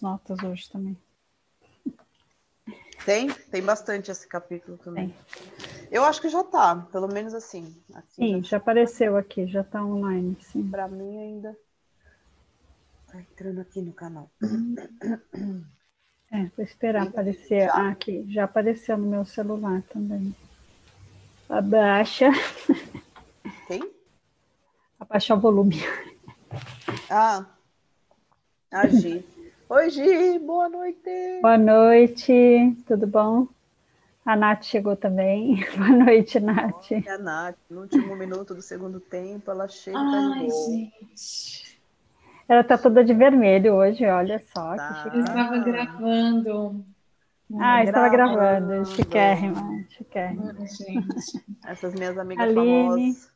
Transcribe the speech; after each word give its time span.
notas 0.00 0.42
hoje 0.42 0.68
também. 0.70 0.96
Tem? 3.04 3.32
Tem 3.32 3.62
bastante 3.62 4.10
esse 4.10 4.26
capítulo 4.26 4.76
também. 4.78 5.10
Tem. 5.10 5.88
Eu 5.90 6.04
acho 6.04 6.20
que 6.20 6.28
já 6.28 6.42
tá, 6.42 6.74
pelo 6.90 7.06
menos 7.06 7.32
assim. 7.32 7.80
sim, 8.08 8.42
já, 8.42 8.50
já 8.50 8.56
apareceu 8.56 9.16
aqui, 9.16 9.46
já 9.46 9.62
tá 9.62 9.84
online. 9.84 10.36
Sim. 10.40 10.68
Para 10.68 10.88
mim 10.88 11.16
ainda. 11.18 11.56
Tá 13.06 13.20
entrando 13.20 13.60
aqui 13.60 13.80
no 13.80 13.92
canal. 13.92 14.28
É, 16.32 16.46
vou 16.56 16.64
esperar 16.64 17.06
aparecer. 17.06 17.70
Ah, 17.70 17.90
aqui, 17.90 18.26
já 18.28 18.44
apareceu 18.44 18.98
no 18.98 19.06
meu 19.06 19.24
celular 19.24 19.82
também. 19.82 20.34
Abaixa. 21.48 22.26
Tem? 23.68 23.88
Abaixa 24.98 25.34
o 25.36 25.40
volume. 25.40 25.76
Ah, 27.08 27.46
a 28.72 28.88
Gi. 28.88 29.24
Oi, 29.68 29.90
Gi, 29.90 30.38
boa 30.38 30.68
noite. 30.68 31.40
Boa 31.42 31.58
noite, 31.58 32.76
tudo 32.86 33.04
bom? 33.04 33.48
A 34.24 34.36
Nath 34.36 34.62
chegou 34.62 34.94
também. 34.94 35.56
Boa 35.76 35.88
noite, 35.88 36.38
Nath. 36.38 36.92
Oi, 36.92 37.08
a 37.08 37.18
Nath, 37.18 37.56
no 37.68 37.80
último 37.80 38.14
minuto 38.14 38.54
do 38.54 38.62
segundo 38.62 39.00
tempo, 39.00 39.50
ela 39.50 39.66
chega 39.66 39.98
Ai, 39.98 40.48
gente. 40.48 41.80
Ela 42.48 42.62
tá 42.62 42.78
toda 42.78 43.04
de 43.04 43.12
vermelho 43.12 43.74
hoje, 43.74 44.06
olha 44.06 44.38
só. 44.38 44.76
Tá. 44.76 45.10
Eu 45.12 45.20
estava 45.20 45.58
gravando. 45.58 46.86
Ah, 47.58 47.82
estava 47.82 48.08
gravando. 48.08 48.84
Chiquérrima, 48.86 49.84
chiquérrima. 49.90 50.54
Gente. 50.64 51.44
Essas 51.66 51.92
minhas 51.92 52.16
amigas 52.16 52.48
Aline, 52.48 52.88
famosas. 52.88 53.32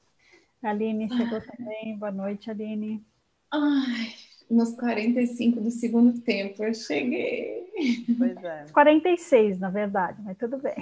Aline 0.62 1.08
chegou 1.08 1.40
também. 1.40 1.98
Boa 1.98 2.12
noite, 2.12 2.48
Aline. 2.48 3.04
Ai, 3.52 4.14
nos 4.50 4.74
45 4.74 5.60
do 5.60 5.70
segundo 5.70 6.20
tempo 6.20 6.64
eu 6.64 6.74
cheguei. 6.74 7.70
Pois 8.18 8.36
é. 8.44 8.66
46, 8.72 9.58
na 9.58 9.70
verdade, 9.70 10.20
mas 10.22 10.36
tudo 10.36 10.58
bem. 10.58 10.74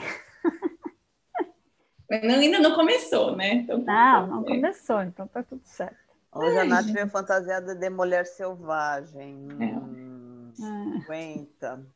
Mas 2.10 2.22
não, 2.22 2.34
ainda 2.36 2.58
não 2.58 2.74
começou, 2.74 3.36
né? 3.36 3.52
Então, 3.54 3.84
tá 3.84 4.22
não, 4.22 4.36
não 4.36 4.44
começou, 4.44 5.02
então 5.02 5.26
tá 5.26 5.42
tudo 5.42 5.60
certo. 5.64 5.96
Hoje 6.34 6.56
Ai, 6.56 6.66
a 6.66 6.68
Nath 6.68 6.84
gente. 6.84 6.94
veio 6.94 7.08
fantasiada 7.08 7.74
de 7.74 7.90
mulher 7.90 8.24
selvagem. 8.24 9.46
É. 9.60 9.76
Hum, 9.76 10.52
50. 10.54 11.86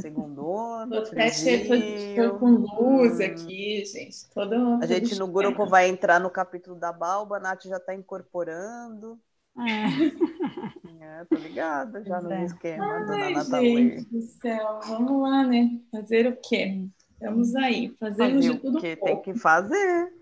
Segundo 0.00 0.56
ano. 0.56 1.02
Tô 1.02 2.38
com 2.38 2.50
luz 2.50 3.18
hum. 3.18 3.24
aqui, 3.24 3.84
gente. 3.84 4.30
Todo, 4.32 4.54
a 4.80 4.86
gente 4.86 5.18
no 5.18 5.26
grupo 5.26 5.66
vai 5.66 5.88
entrar 5.88 6.20
no 6.20 6.30
capítulo 6.30 6.76
da 6.76 6.92
Balba, 6.92 7.36
a 7.36 7.40
Nath 7.40 7.64
já 7.64 7.76
está 7.76 7.94
incorporando. 7.94 9.18
É. 9.66 11.20
é, 11.20 11.24
tô 11.24 11.36
ligada 11.36 12.04
já 12.04 12.20
no 12.20 12.32
é. 12.32 12.44
esquema, 12.44 12.84
Ai, 12.84 13.04
dona 13.04 13.30
Natália. 13.30 13.98
Gente 13.98 14.04
do 14.10 14.22
céu, 14.22 14.80
vamos 14.86 15.22
lá, 15.22 15.44
né? 15.44 15.80
Fazer 15.90 16.26
o 16.26 16.36
quê? 16.36 16.86
Estamos 17.12 17.56
aí, 17.56 17.94
fazendo 17.98 18.40
de 18.40 18.56
tudo 18.58 18.80
que 18.80 18.94
tem 18.94 19.20
que 19.20 19.34
fazer. 19.34 20.12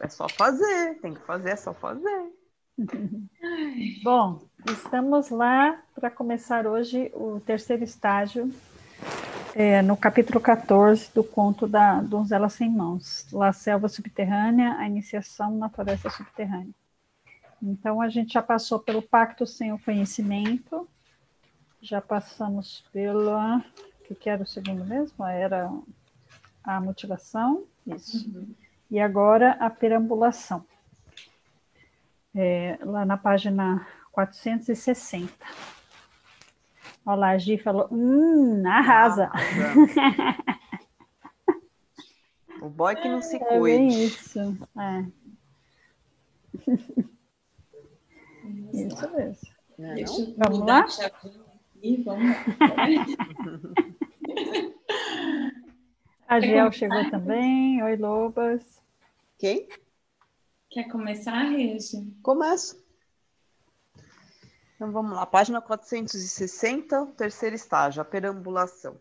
É 0.00 0.08
só 0.08 0.28
fazer, 0.28 1.00
tem 1.00 1.12
que 1.12 1.20
fazer, 1.22 1.50
é 1.50 1.56
só 1.56 1.74
fazer. 1.74 2.32
Bom, 4.04 4.40
estamos 4.70 5.30
lá 5.30 5.82
para 5.96 6.10
começar 6.10 6.64
hoje 6.64 7.10
o 7.12 7.40
terceiro 7.40 7.82
estágio, 7.82 8.52
é, 9.52 9.82
no 9.82 9.96
capítulo 9.96 10.40
14 10.40 11.10
do 11.12 11.24
conto 11.24 11.66
da 11.66 12.00
Donzela 12.00 12.48
Sem 12.48 12.70
Mãos, 12.70 13.26
La 13.32 13.52
Selva 13.52 13.88
Subterrânea, 13.88 14.76
a 14.78 14.86
iniciação 14.86 15.56
na 15.56 15.68
floresta 15.68 16.08
subterrânea. 16.08 16.72
Então, 17.62 18.00
a 18.00 18.08
gente 18.08 18.32
já 18.34 18.42
passou 18.42 18.78
pelo 18.78 19.02
pacto 19.02 19.46
sem 19.46 19.72
o 19.72 19.78
conhecimento, 19.78 20.88
já 21.80 22.00
passamos 22.00 22.84
pela. 22.92 23.64
O 24.10 24.14
que 24.14 24.30
era 24.30 24.42
o 24.42 24.46
segundo 24.46 24.84
mesmo? 24.84 25.24
Era 25.24 25.70
a 26.64 26.80
motivação, 26.80 27.64
isso. 27.86 28.26
Uhum. 28.28 28.54
E 28.90 28.98
agora 28.98 29.52
a 29.60 29.68
perambulação. 29.68 30.64
É, 32.34 32.78
lá 32.82 33.04
na 33.04 33.16
página 33.16 33.86
460. 34.12 35.32
Olha 37.04 37.16
lá, 37.16 37.28
a 37.30 37.38
Gi 37.38 37.58
falou, 37.58 37.88
hum, 37.90 38.62
arrasa. 38.66 39.30
o 42.60 42.68
boy 42.68 42.96
que 42.96 43.08
não 43.08 43.22
se 43.22 43.36
é 43.42 43.58
cuide. 43.58 43.94
É 43.94 44.04
isso, 44.04 44.58
é. 44.78 45.06
Isso 48.72 49.14
mesmo. 49.14 49.48
Não, 49.78 49.94
Deixa 49.94 50.20
eu 50.20 50.34
vamos 50.36 50.58
lá? 50.60 50.86
E 51.82 52.02
vamos 52.02 52.28
lá. 52.28 52.44
A 56.26 56.40
Gel 56.40 56.72
chegou 56.72 57.10
também. 57.10 57.82
Oi, 57.82 57.96
Lobas. 57.96 58.82
Quem? 59.38 59.68
Quer 60.68 60.90
começar, 60.90 61.44
Regi? 61.44 62.12
Começo. 62.22 62.84
Então 64.74 64.92
vamos 64.92 65.12
lá, 65.12 65.24
página 65.26 65.60
460, 65.60 67.06
terceiro 67.16 67.56
estágio, 67.56 68.02
a 68.02 68.04
perambulação. 68.04 69.00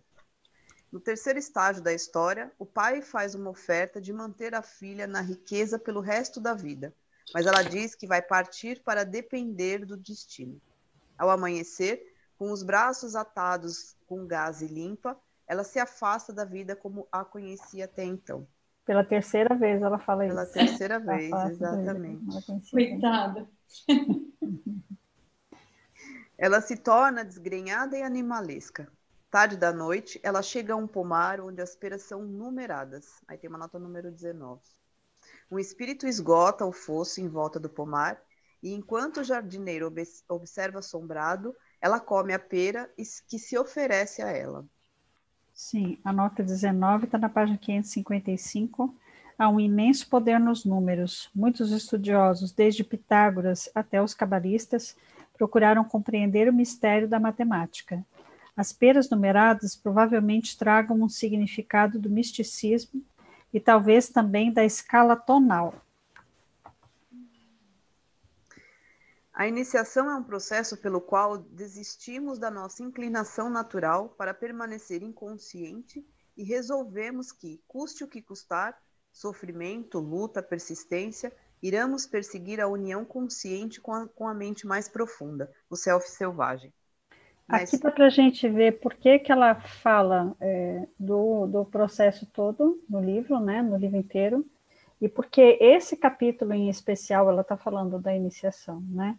No 0.91 0.99
terceiro 0.99 1.37
estágio 1.37 1.83
da 1.83 1.93
história, 1.93 2.51
o 2.57 2.65
pai 2.65 3.01
faz 3.01 3.35
uma 3.35 3.49
oferta 3.49 3.99
de 3.99 4.13
manter 4.13 4.55
a 4.55 4.61
filha 4.61 5.05
na 5.05 5.21
riqueza 5.21 5.77
pelo 5.77 5.99
resto 5.99 6.39
da 6.39 6.53
vida 6.53 6.95
mas 7.33 7.45
ela 7.45 7.61
diz 7.61 7.95
que 7.95 8.07
vai 8.07 8.21
partir 8.21 8.81
para 8.83 9.03
depender 9.03 9.85
do 9.85 9.97
destino. 9.97 10.61
Ao 11.17 11.29
amanhecer, 11.29 12.13
com 12.37 12.51
os 12.51 12.63
braços 12.63 13.15
atados 13.15 13.95
com 14.07 14.25
gás 14.25 14.61
e 14.61 14.67
limpa, 14.67 15.17
ela 15.47 15.63
se 15.63 15.79
afasta 15.79 16.33
da 16.33 16.45
vida 16.45 16.75
como 16.75 17.07
a 17.11 17.23
conhecia 17.23 17.85
até 17.85 18.03
então. 18.03 18.47
Pela 18.85 19.03
terceira 19.03 19.55
vez 19.55 19.81
ela 19.81 19.99
fala 19.99 20.25
Pela 20.27 20.43
isso. 20.43 20.53
Pela 20.53 20.67
terceira 20.67 20.99
vez, 20.99 21.33
exatamente. 21.51 22.71
Coitada. 22.71 23.49
ela 26.37 26.61
se 26.61 26.77
torna 26.77 27.25
desgrenhada 27.25 27.97
e 27.97 28.03
animalesca. 28.03 28.91
Tarde 29.29 29.57
da 29.57 29.73
noite, 29.73 30.19
ela 30.23 30.41
chega 30.41 30.73
a 30.73 30.77
um 30.77 30.87
pomar 30.87 31.41
onde 31.41 31.61
as 31.61 31.75
peras 31.75 32.03
são 32.03 32.23
numeradas. 32.23 33.21
Aí 33.27 33.37
tem 33.37 33.49
uma 33.49 33.59
nota 33.59 33.77
número 33.77 34.09
19. 34.09 34.61
Um 35.49 35.57
espírito 35.57 36.05
esgota 36.05 36.65
o 36.65 36.71
fosso 36.71 37.21
em 37.21 37.27
volta 37.27 37.59
do 37.59 37.69
pomar, 37.69 38.21
e 38.61 38.73
enquanto 38.73 39.21
o 39.21 39.23
jardineiro 39.23 39.91
observa 40.27 40.79
assombrado, 40.79 41.55
ela 41.79 41.99
come 41.99 42.33
a 42.33 42.39
pera 42.39 42.89
que 43.27 43.39
se 43.39 43.57
oferece 43.57 44.21
a 44.21 44.29
ela. 44.29 44.65
Sim, 45.53 45.97
a 46.03 46.11
nota 46.11 46.43
19 46.43 47.05
está 47.05 47.17
na 47.17 47.29
página 47.29 47.57
555. 47.57 48.93
Há 49.39 49.47
um 49.49 49.59
imenso 49.59 50.09
poder 50.09 50.39
nos 50.39 50.65
números. 50.65 51.29
Muitos 51.33 51.71
estudiosos, 51.71 52.51
desde 52.51 52.83
Pitágoras 52.83 53.69
até 53.73 54.01
os 54.01 54.13
cabalistas, 54.13 54.95
procuraram 55.37 55.83
compreender 55.83 56.49
o 56.49 56.53
mistério 56.53 57.07
da 57.07 57.19
matemática. 57.19 58.05
As 58.55 58.73
peras 58.73 59.09
numeradas 59.09 59.75
provavelmente 59.75 60.57
tragam 60.57 61.01
um 61.01 61.07
significado 61.07 61.99
do 61.99 62.09
misticismo 62.09 63.03
e 63.53 63.59
talvez 63.59 64.09
também 64.09 64.51
da 64.51 64.63
escala 64.63 65.15
tonal. 65.15 65.73
A 69.33 69.47
iniciação 69.47 70.09
é 70.09 70.15
um 70.15 70.23
processo 70.23 70.75
pelo 70.77 70.99
qual 70.99 71.37
desistimos 71.37 72.39
da 72.39 72.49
nossa 72.49 72.81
inclinação 72.81 73.51
natural 73.51 74.09
para 74.09 74.33
permanecer 74.33 75.03
inconsciente 75.03 76.03
e 76.35 76.43
resolvemos 76.43 77.31
que, 77.31 77.61
custe 77.67 78.03
o 78.03 78.07
que 78.07 78.19
custar, 78.19 78.75
sofrimento, 79.11 79.99
luta, 79.99 80.41
persistência, 80.41 81.31
iremos 81.61 82.07
perseguir 82.07 82.59
a 82.59 82.67
união 82.67 83.05
consciente 83.05 83.79
com 83.79 83.93
a, 83.93 84.07
com 84.07 84.27
a 84.27 84.33
mente 84.33 84.65
mais 84.65 84.87
profunda, 84.87 85.51
o 85.69 85.75
self 85.75 86.09
selvagem. 86.09 86.73
Aqui 87.47 87.77
dá 87.77 87.89
para 87.89 88.07
a 88.07 88.09
gente 88.09 88.47
ver 88.49 88.79
por 88.79 88.93
que, 88.93 89.19
que 89.19 89.31
ela 89.31 89.55
fala 89.55 90.35
é, 90.39 90.85
do, 90.99 91.47
do 91.47 91.65
processo 91.65 92.25
todo 92.25 92.83
no 92.89 92.99
livro, 92.99 93.39
né, 93.39 93.61
no 93.61 93.77
livro 93.77 93.95
inteiro, 93.95 94.45
e 94.99 95.07
porque 95.07 95.57
esse 95.61 95.95
capítulo 95.95 96.53
em 96.53 96.69
especial 96.69 97.29
ela 97.29 97.41
está 97.41 97.55
falando 97.55 97.99
da 97.99 98.13
iniciação, 98.13 98.81
né? 98.89 99.17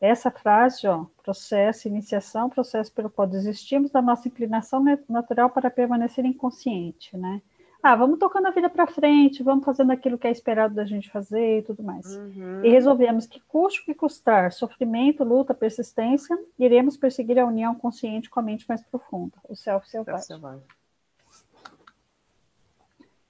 Essa 0.00 0.30
frase, 0.30 0.86
ó, 0.86 1.06
processo, 1.22 1.86
iniciação, 1.86 2.48
processo 2.48 2.92
pelo 2.92 3.10
qual 3.10 3.28
desistimos 3.28 3.90
da 3.90 4.00
nossa 4.00 4.28
inclinação 4.28 4.82
natural 5.08 5.50
para 5.50 5.70
permanecer 5.70 6.24
inconsciente, 6.24 7.16
né? 7.16 7.40
Ah, 7.82 7.96
vamos 7.96 8.18
tocando 8.18 8.46
a 8.46 8.50
vida 8.50 8.68
para 8.68 8.86
frente, 8.86 9.42
vamos 9.42 9.64
fazendo 9.64 9.90
aquilo 9.90 10.18
que 10.18 10.26
é 10.26 10.30
esperado 10.30 10.74
da 10.74 10.84
gente 10.84 11.10
fazer 11.10 11.58
e 11.58 11.62
tudo 11.62 11.82
mais. 11.82 12.06
Uhum. 12.14 12.64
E 12.64 12.68
resolvemos 12.68 13.26
que, 13.26 13.40
custe 13.40 13.80
o 13.80 13.84
que 13.84 13.94
custar, 13.94 14.52
sofrimento, 14.52 15.24
luta, 15.24 15.54
persistência, 15.54 16.38
iremos 16.58 16.96
perseguir 16.96 17.38
a 17.38 17.46
união 17.46 17.74
consciente 17.74 18.28
com 18.28 18.38
a 18.38 18.42
mente 18.42 18.66
mais 18.68 18.82
profunda, 18.82 19.36
o 19.48 19.56
self 19.56 19.88
selvagem. 19.88 20.62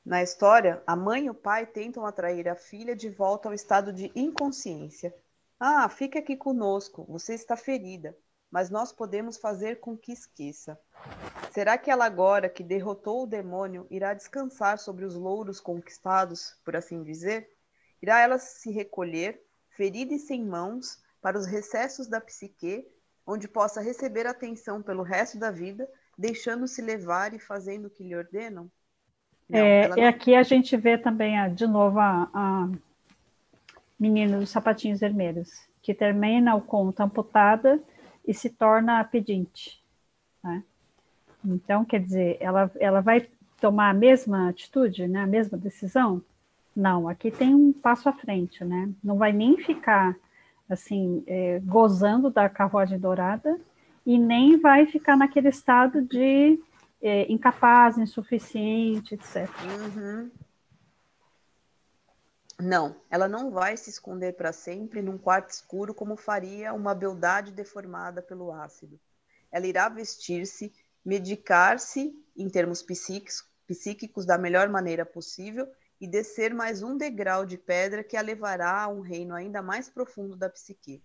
Na 0.05 0.23
história, 0.23 0.83
a 0.87 0.97
mãe 0.97 1.27
e 1.27 1.31
o 1.31 1.35
pai 1.35 1.67
tentam 1.67 2.05
atrair 2.05 2.49
a 2.49 2.57
filha 2.57 2.97
de 2.97 3.09
volta 3.09 3.49
ao 3.49 3.55
estado 3.55 3.93
de 3.93 4.11
inconsciência. 4.17 5.15
Ah, 5.59 5.89
fique 5.89 6.19
aqui 6.19 6.37
conosco, 6.37 7.05
você 7.09 7.35
está 7.35 7.57
ferida. 7.57 8.17
mas 8.51 8.69
nós 8.69 8.93
podemos 8.93 9.37
fazer 9.37 9.79
com 9.79 9.97
que 9.97 10.11
esqueça. 10.11 10.77
Será 11.51 11.77
que 11.77 11.91
ela 11.91 12.05
agora 12.05 12.49
que 12.49 12.63
derrotou 12.63 13.25
o 13.25 13.27
demônio 13.27 13.87
irá 13.91 14.15
descansar 14.15 14.79
sobre 14.79 15.05
os 15.05 15.17
louros 15.17 15.61
conquistados, 15.61 16.57
por 16.65 16.77
assim 16.77 17.03
dizer? 17.03 17.51
Irá 18.01 18.21
ela 18.21 18.39
se 18.39 18.71
recolher, 18.71 19.43
ferida 19.71 20.15
e 20.15 20.19
sem 20.19 20.45
mãos, 20.45 21.03
para 21.21 21.37
os 21.37 21.47
recessos 21.47 22.07
da 22.07 22.21
psique, 22.21 22.87
onde 23.27 23.49
possa 23.49 23.81
receber 23.81 24.27
atenção 24.27 24.81
pelo 24.81 25.03
resto 25.03 25.39
da 25.39 25.51
vida, 25.51 25.89
deixando-se 26.17 26.81
levar 26.81 27.35
e 27.35 27.39
fazendo 27.39 27.87
o 27.87 27.91
que 27.91 28.05
lhe 28.05 28.15
ordenam? 28.15 28.71
Não, 29.49 29.59
é, 29.59 29.89
não... 29.89 29.99
E 29.99 30.05
aqui 30.05 30.37
a 30.37 30.45
gente 30.45 30.77
vê 30.77 30.97
também, 30.97 31.37
a, 31.37 31.49
de 31.49 31.67
novo, 31.67 31.99
a, 31.99 32.31
a 32.33 32.69
menina 33.99 34.39
dos 34.39 34.51
sapatinhos 34.51 35.01
vermelhos, 35.01 35.51
que 35.83 35.93
termina 35.93 36.55
o 36.55 36.63
conto 36.63 37.01
amputada 37.01 37.83
e 38.27 38.33
se 38.33 38.49
torna 38.51 39.03
pedinte. 39.05 39.83
Né? 40.43 40.63
Então, 41.45 41.85
quer 41.85 42.01
dizer, 42.01 42.37
ela, 42.41 42.71
ela 42.79 43.01
vai 43.01 43.29
tomar 43.61 43.91
a 43.91 43.95
mesma 43.95 44.49
atitude, 44.49 45.07
né, 45.07 45.21
a 45.21 45.27
mesma 45.27 45.57
decisão? 45.57 46.23
Não, 46.75 47.09
aqui 47.09 47.31
tem 47.31 47.55
um 47.55 47.73
passo 47.73 48.09
à 48.09 48.13
frente, 48.13 48.65
né? 48.65 48.91
Não 49.03 49.17
vai 49.17 49.33
nem 49.33 49.57
ficar 49.57 50.17
assim 50.69 51.25
é, 51.27 51.59
gozando 51.61 52.31
da 52.31 52.49
carruagem 52.49 52.99
dourada 52.99 53.61
e 54.07 54.19
nem 54.19 54.59
vai 54.59 54.87
ficar 54.87 55.17
naquele 55.17 55.49
estado 55.49 56.01
de 56.03 56.59
é, 57.03 57.31
incapaz, 57.31 57.99
insuficiente, 57.99 59.15
etc. 59.15 59.49
Uhum. 59.97 60.31
Não, 62.61 62.95
ela 63.11 63.27
não 63.27 63.51
vai 63.51 63.77
se 63.77 63.89
esconder 63.89 64.35
para 64.35 64.53
sempre 64.53 65.01
num 65.01 65.17
quarto 65.17 65.49
escuro 65.51 65.95
como 65.95 66.17
faria 66.17 66.75
uma 66.75 66.95
beldade 66.95 67.53
deformada 67.53 68.21
pelo 68.21 68.53
ácido. 68.53 69.01
Ela 69.51 69.67
irá 69.67 69.89
vestir-se, 69.89 70.73
medicar-se 71.05 72.15
em 72.37 72.49
termos 72.49 72.83
psíquicos, 72.83 74.27
da 74.27 74.39
melhor 74.39 74.69
maneira 74.69 75.05
possível 75.07 75.71
e 76.01 76.07
descer 76.07 76.55
mais 76.55 76.83
um 76.83 76.97
degrau 76.97 77.45
de 77.45 77.59
pedra 77.59 78.03
que 78.03 78.17
a 78.17 78.23
levará 78.23 78.83
a 78.83 78.89
um 78.89 79.01
reino 79.01 79.35
ainda 79.35 79.63
mais 79.63 79.89
profundo 79.89 80.37
da 80.37 80.49
psique. 80.49 81.03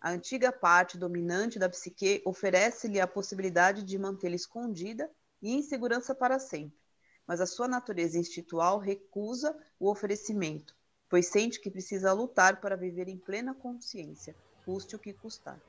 A 0.00 0.10
antiga 0.10 0.50
parte 0.50 0.96
dominante 0.96 1.58
da 1.58 1.68
psique 1.68 2.22
oferece-lhe 2.24 3.00
a 3.00 3.06
possibilidade 3.06 3.82
de 3.82 3.98
mantê-la 3.98 4.36
escondida 4.36 5.10
e 5.42 5.52
em 5.52 5.62
segurança 5.62 6.14
para 6.14 6.38
sempre, 6.38 6.78
mas 7.26 7.40
a 7.40 7.46
sua 7.46 7.68
natureza 7.68 8.18
instintual 8.18 8.78
recusa 8.78 9.56
o 9.78 9.90
oferecimento, 9.90 10.74
pois 11.08 11.26
sente 11.26 11.60
que 11.60 11.70
precisa 11.70 12.12
lutar 12.12 12.60
para 12.60 12.76
viver 12.76 13.08
em 13.08 13.18
plena 13.18 13.54
consciência, 13.54 14.34
custe 14.64 14.96
o 14.96 14.98
que 14.98 15.12
custar. 15.12 15.60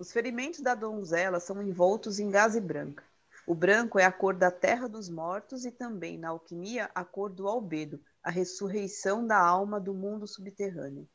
Os 0.00 0.12
ferimentos 0.12 0.60
da 0.60 0.74
donzela 0.74 1.38
são 1.38 1.60
envoltos 1.60 2.18
em 2.18 2.30
gaze 2.30 2.58
branca. 2.58 3.04
O 3.46 3.54
branco 3.54 3.98
é 3.98 4.04
a 4.06 4.10
cor 4.10 4.34
da 4.34 4.50
terra 4.50 4.88
dos 4.88 5.10
mortos 5.10 5.66
e 5.66 5.70
também, 5.70 6.16
na 6.16 6.30
alquimia, 6.30 6.90
a 6.94 7.04
cor 7.04 7.28
do 7.28 7.46
albedo, 7.46 8.00
a 8.22 8.30
ressurreição 8.30 9.26
da 9.26 9.38
alma 9.38 9.78
do 9.78 9.92
mundo 9.92 10.26
subterrâneo. 10.26 11.06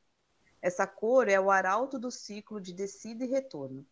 Essa 0.62 0.86
cor 0.86 1.28
é 1.28 1.40
o 1.40 1.50
arauto 1.50 1.98
do 1.98 2.12
ciclo 2.12 2.62
de 2.62 2.74
descida 2.74 3.26
e 3.26 3.28
retorno. 3.28 3.84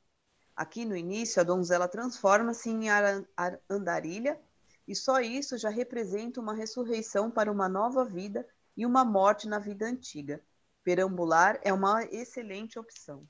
Aqui 0.56 0.86
no 0.86 0.96
início, 0.96 1.42
a 1.42 1.44
donzela 1.44 1.88
transforma-se 1.88 2.70
em 2.70 2.84
andarilha, 3.68 4.40
e 4.88 4.96
só 4.96 5.20
isso 5.20 5.58
já 5.58 5.70
representa 5.70 6.40
uma 6.40 6.54
ressurreição 6.54 7.32
para 7.32 7.52
uma 7.52 7.68
nova 7.68 8.06
vida 8.06 8.48
e 8.78 8.86
uma 8.86 9.04
morte 9.04 9.48
na 9.48 9.58
vida 9.58 9.88
antiga. 9.88 10.40
Perambular 10.84 11.60
é 11.64 11.74
uma 11.74 12.04
excelente 12.12 12.78
opção. 12.78 13.28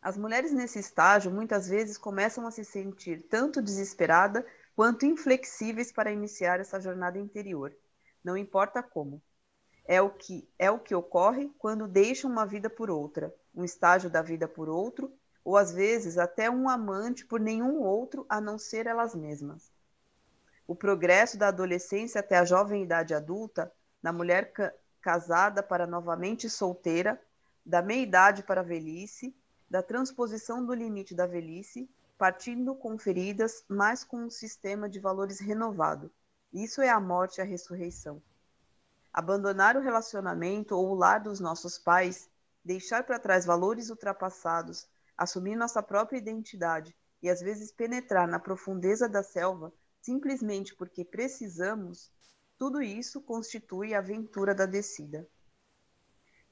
As 0.00 0.16
mulheres 0.16 0.52
nesse 0.52 0.78
estágio 0.78 1.30
muitas 1.30 1.68
vezes 1.68 1.98
começam 1.98 2.46
a 2.46 2.50
se 2.50 2.64
sentir 2.64 3.26
tanto 3.28 3.60
desesperada 3.60 4.46
quanto 4.76 5.04
inflexíveis 5.04 5.90
para 5.90 6.12
iniciar 6.12 6.60
essa 6.60 6.80
jornada 6.80 7.18
interior. 7.18 7.76
Não 8.22 8.36
importa 8.36 8.82
como. 8.82 9.20
É 9.84 10.00
o 10.00 10.10
que 10.10 10.48
é 10.58 10.70
o 10.70 10.78
que 10.78 10.94
ocorre 10.94 11.50
quando 11.58 11.88
deixam 11.88 12.30
uma 12.30 12.46
vida 12.46 12.70
por 12.70 12.90
outra, 12.90 13.34
um 13.54 13.64
estágio 13.64 14.08
da 14.08 14.22
vida 14.22 14.46
por 14.46 14.68
outro, 14.68 15.12
ou 15.44 15.56
às 15.56 15.72
vezes 15.72 16.18
até 16.18 16.48
um 16.50 16.68
amante 16.68 17.24
por 17.24 17.40
nenhum 17.40 17.80
outro 17.80 18.24
a 18.28 18.40
não 18.40 18.58
ser 18.58 18.86
elas 18.86 19.14
mesmas. 19.14 19.72
O 20.66 20.76
progresso 20.76 21.38
da 21.38 21.48
adolescência 21.48 22.20
até 22.20 22.36
a 22.36 22.44
jovem 22.44 22.82
idade 22.84 23.14
adulta, 23.14 23.72
na 24.02 24.12
mulher 24.12 24.52
ca 24.52 24.72
casada 25.00 25.62
para 25.62 25.86
novamente 25.86 26.50
solteira, 26.50 27.20
da 27.64 27.80
meia-idade 27.80 28.42
para 28.42 28.60
a 28.60 28.64
velhice, 28.64 29.34
da 29.70 29.82
transposição 29.82 30.64
do 30.64 30.72
limite 30.72 31.14
da 31.14 31.26
velhice, 31.26 31.88
partindo 32.16 32.74
com 32.74 32.98
feridas, 32.98 33.64
mas 33.68 34.02
com 34.02 34.24
um 34.24 34.30
sistema 34.30 34.88
de 34.88 34.98
valores 34.98 35.38
renovado. 35.38 36.10
Isso 36.52 36.80
é 36.80 36.88
a 36.88 36.98
morte 36.98 37.38
e 37.38 37.40
a 37.40 37.44
ressurreição. 37.44 38.22
Abandonar 39.12 39.76
o 39.76 39.80
relacionamento 39.80 40.74
ou 40.74 40.90
o 40.90 40.94
lar 40.94 41.20
dos 41.20 41.40
nossos 41.40 41.78
pais, 41.78 42.28
deixar 42.64 43.04
para 43.04 43.18
trás 43.18 43.44
valores 43.44 43.90
ultrapassados, 43.90 44.88
assumir 45.16 45.56
nossa 45.56 45.82
própria 45.82 46.18
identidade 46.18 46.94
e 47.22 47.28
às 47.28 47.40
vezes 47.40 47.72
penetrar 47.72 48.26
na 48.26 48.38
profundeza 48.38 49.08
da 49.08 49.22
selva 49.22 49.72
simplesmente 50.00 50.74
porque 50.74 51.04
precisamos, 51.04 52.10
tudo 52.56 52.80
isso 52.80 53.20
constitui 53.20 53.94
a 53.94 53.98
aventura 53.98 54.54
da 54.54 54.66
descida. 54.66 55.28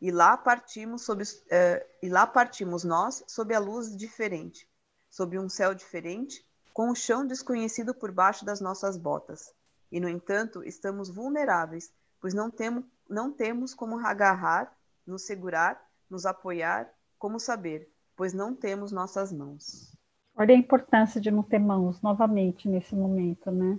E 0.00 0.10
lá 0.10 0.37
partimos 0.37 1.02
sob, 1.02 1.22
uh, 1.22 1.87
e 2.02 2.08
lá 2.08 2.26
partimos 2.26 2.84
nós 2.84 3.25
sob 3.26 3.54
a 3.54 3.58
luz 3.58 3.96
diferente, 3.96 4.69
sob 5.10 5.38
um 5.38 5.48
céu 5.48 5.75
diferente, 5.75 6.44
com 6.72 6.90
o 6.90 6.94
chão 6.94 7.26
desconhecido 7.26 7.94
por 7.94 8.12
baixo 8.12 8.44
das 8.44 8.60
nossas 8.60 8.96
botas. 8.96 9.52
E 9.90 9.98
no 9.98 10.08
entanto, 10.08 10.62
estamos 10.62 11.08
vulneráveis 11.08 11.90
pois 12.20 12.34
não 12.34 12.50
temos, 12.50 12.84
não 13.08 13.31
temos 13.32 13.75
como 13.75 13.98
agarrar, 14.04 14.72
nos 15.06 15.22
segurar, 15.22 15.81
nos 16.10 16.26
apoiar, 16.26 16.88
como 17.19 17.38
saber, 17.38 17.88
pois 18.16 18.32
não 18.32 18.54
temos 18.54 18.92
nossas 18.92 19.32
mãos. 19.32 19.96
Olha 20.34 20.54
a 20.54 20.58
importância 20.58 21.20
de 21.20 21.31
não 21.31 21.42
ter 21.42 21.58
mãos 21.58 22.02
novamente 22.02 22.69
nesse 22.69 22.94
momento, 22.94 23.50
né? 23.50 23.78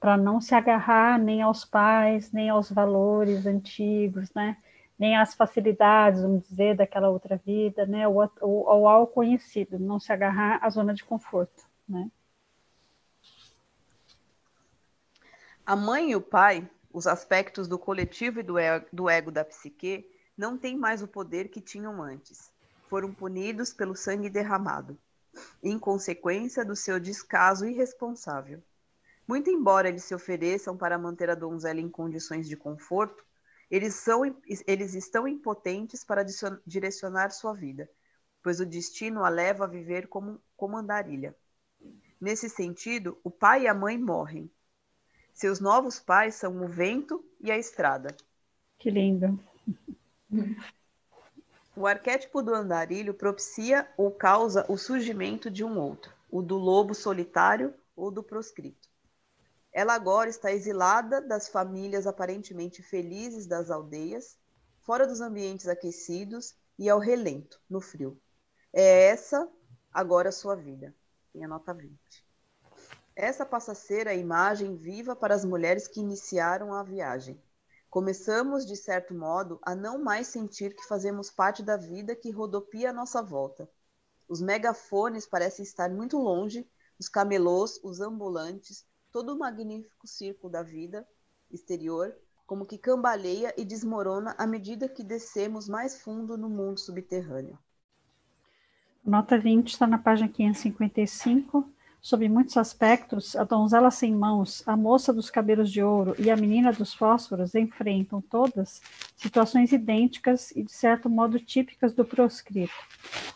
Para 0.00 0.16
não 0.16 0.40
se 0.40 0.54
agarrar 0.54 1.18
nem 1.18 1.42
aos 1.42 1.64
pais, 1.64 2.30
nem 2.32 2.48
aos 2.48 2.70
valores 2.70 3.46
antigos, 3.46 4.32
né? 4.32 4.56
Nem 4.98 5.16
às 5.16 5.34
facilidades, 5.34 6.22
vamos 6.22 6.48
dizer, 6.48 6.76
daquela 6.76 7.08
outra 7.08 7.36
vida, 7.36 7.86
né? 7.86 8.08
Ou, 8.08 8.30
ou, 8.40 8.66
ou 8.66 8.88
ao 8.88 9.06
conhecido, 9.06 9.78
não 9.78 10.00
se 10.00 10.12
agarrar 10.12 10.58
à 10.62 10.68
zona 10.68 10.92
de 10.92 11.04
conforto, 11.04 11.64
né? 11.88 12.10
A 15.64 15.76
mãe 15.76 16.10
e 16.10 16.16
o 16.16 16.20
pai 16.20 16.68
os 16.92 17.06
aspectos 17.06 17.68
do 17.68 17.78
coletivo 17.78 18.40
e 18.40 18.42
do 18.42 18.54
do 18.92 19.08
ego 19.08 19.30
da 19.30 19.44
psique 19.44 20.10
não 20.36 20.56
têm 20.56 20.76
mais 20.76 21.02
o 21.02 21.08
poder 21.08 21.48
que 21.48 21.60
tinham 21.60 22.02
antes. 22.02 22.50
Foram 22.88 23.12
punidos 23.12 23.72
pelo 23.72 23.94
sangue 23.94 24.30
derramado, 24.30 24.96
em 25.62 25.78
consequência 25.78 26.64
do 26.64 26.74
seu 26.74 26.98
descaso 26.98 27.66
irresponsável. 27.66 28.62
Muito 29.26 29.50
embora 29.50 29.88
eles 29.88 30.04
se 30.04 30.14
ofereçam 30.14 30.76
para 30.76 30.98
manter 30.98 31.28
a 31.28 31.34
donzela 31.34 31.80
em 31.80 31.88
condições 31.88 32.48
de 32.48 32.56
conforto, 32.56 33.24
eles, 33.70 33.94
são, 33.94 34.22
eles 34.66 34.94
estão 34.94 35.28
impotentes 35.28 36.04
para 36.04 36.24
direcionar 36.66 37.30
sua 37.30 37.52
vida, 37.52 37.88
pois 38.42 38.60
o 38.60 38.66
destino 38.66 39.24
a 39.24 39.28
leva 39.28 39.64
a 39.64 39.68
viver 39.68 40.08
como, 40.08 40.40
como 40.56 40.76
andarilha. 40.76 41.36
Nesse 42.20 42.48
sentido, 42.48 43.18
o 43.22 43.30
pai 43.30 43.62
e 43.62 43.68
a 43.68 43.74
mãe 43.74 43.98
morrem, 43.98 44.50
seus 45.32 45.60
novos 45.60 46.00
pais 46.00 46.34
são 46.34 46.64
o 46.64 46.66
vento 46.66 47.24
e 47.40 47.52
a 47.52 47.56
estrada. 47.56 48.16
Que 48.76 48.90
lindo. 48.90 49.38
O 51.76 51.86
arquétipo 51.86 52.42
do 52.42 52.52
andarilho 52.52 53.14
propicia 53.14 53.88
ou 53.96 54.10
causa 54.10 54.66
o 54.68 54.76
surgimento 54.76 55.48
de 55.48 55.62
um 55.62 55.78
outro, 55.78 56.12
o 56.28 56.42
do 56.42 56.56
lobo 56.56 56.92
solitário 56.92 57.72
ou 57.94 58.10
do 58.10 58.20
proscrito. 58.20 58.87
Ela 59.72 59.94
agora 59.94 60.30
está 60.30 60.52
exilada 60.52 61.20
das 61.20 61.48
famílias 61.48 62.06
aparentemente 62.06 62.82
felizes 62.82 63.46
das 63.46 63.70
aldeias, 63.70 64.36
fora 64.80 65.06
dos 65.06 65.20
ambientes 65.20 65.68
aquecidos 65.68 66.54
e 66.78 66.88
ao 66.88 66.98
relento, 66.98 67.60
no 67.68 67.80
frio. 67.80 68.20
É 68.72 69.06
essa 69.08 69.48
agora 69.92 70.30
a 70.30 70.32
sua 70.32 70.54
vida. 70.54 70.94
Tem 71.32 71.44
a 71.44 71.48
nota 71.48 71.74
20. 71.74 71.98
Essa 73.14 73.44
passa 73.44 73.72
a 73.72 73.74
ser 73.74 74.06
a 74.06 74.14
imagem 74.14 74.76
viva 74.76 75.16
para 75.16 75.34
as 75.34 75.44
mulheres 75.44 75.88
que 75.88 76.00
iniciaram 76.00 76.72
a 76.72 76.82
viagem. 76.82 77.42
Começamos, 77.90 78.66
de 78.66 78.76
certo 78.76 79.14
modo, 79.14 79.58
a 79.62 79.74
não 79.74 79.98
mais 79.98 80.28
sentir 80.28 80.74
que 80.74 80.86
fazemos 80.86 81.30
parte 81.30 81.62
da 81.62 81.76
vida 81.76 82.14
que 82.14 82.30
rodopia 82.30 82.90
à 82.90 82.92
nossa 82.92 83.22
volta. 83.22 83.68
Os 84.28 84.40
megafones 84.40 85.26
parecem 85.26 85.62
estar 85.62 85.90
muito 85.90 86.18
longe, 86.18 86.70
os 86.98 87.08
camelôs, 87.08 87.80
os 87.82 88.00
ambulantes, 88.00 88.86
todo 89.12 89.34
o 89.34 89.38
magnífico 89.38 90.06
círculo 90.06 90.52
da 90.52 90.62
vida 90.62 91.06
exterior, 91.50 92.14
como 92.46 92.66
que 92.66 92.78
cambaleia 92.78 93.52
e 93.56 93.64
desmorona 93.64 94.34
à 94.38 94.46
medida 94.46 94.88
que 94.88 95.02
descemos 95.02 95.68
mais 95.68 96.00
fundo 96.00 96.36
no 96.36 96.48
mundo 96.48 96.78
subterrâneo. 96.78 97.58
Nota 99.04 99.38
20 99.38 99.68
está 99.68 99.86
na 99.86 99.98
página 99.98 100.28
555. 100.28 101.70
Sob 102.00 102.28
muitos 102.28 102.56
aspectos, 102.56 103.34
a 103.34 103.42
donzela 103.42 103.90
sem 103.90 104.14
mãos, 104.14 104.62
a 104.66 104.76
moça 104.76 105.12
dos 105.12 105.30
cabelos 105.30 105.70
de 105.70 105.82
ouro 105.82 106.14
e 106.18 106.30
a 106.30 106.36
menina 106.36 106.72
dos 106.72 106.94
fósforos 106.94 107.54
enfrentam 107.54 108.20
todas 108.20 108.80
situações 109.16 109.72
idênticas 109.72 110.52
e, 110.52 110.62
de 110.62 110.72
certo 110.72 111.10
modo, 111.10 111.40
típicas 111.40 111.92
do 111.92 112.04
proscrito. 112.04 112.72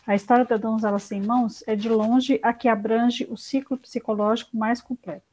A 0.07 0.15
história 0.15 0.45
da 0.45 0.57
donzela 0.57 0.97
sem 0.97 1.21
mãos 1.21 1.63
é, 1.67 1.75
de 1.75 1.89
longe, 1.89 2.39
a 2.41 2.53
que 2.53 2.69
abrange 2.69 3.27
o 3.29 3.35
ciclo 3.35 3.77
psicológico 3.77 4.55
mais 4.55 4.81
completo. 4.81 5.32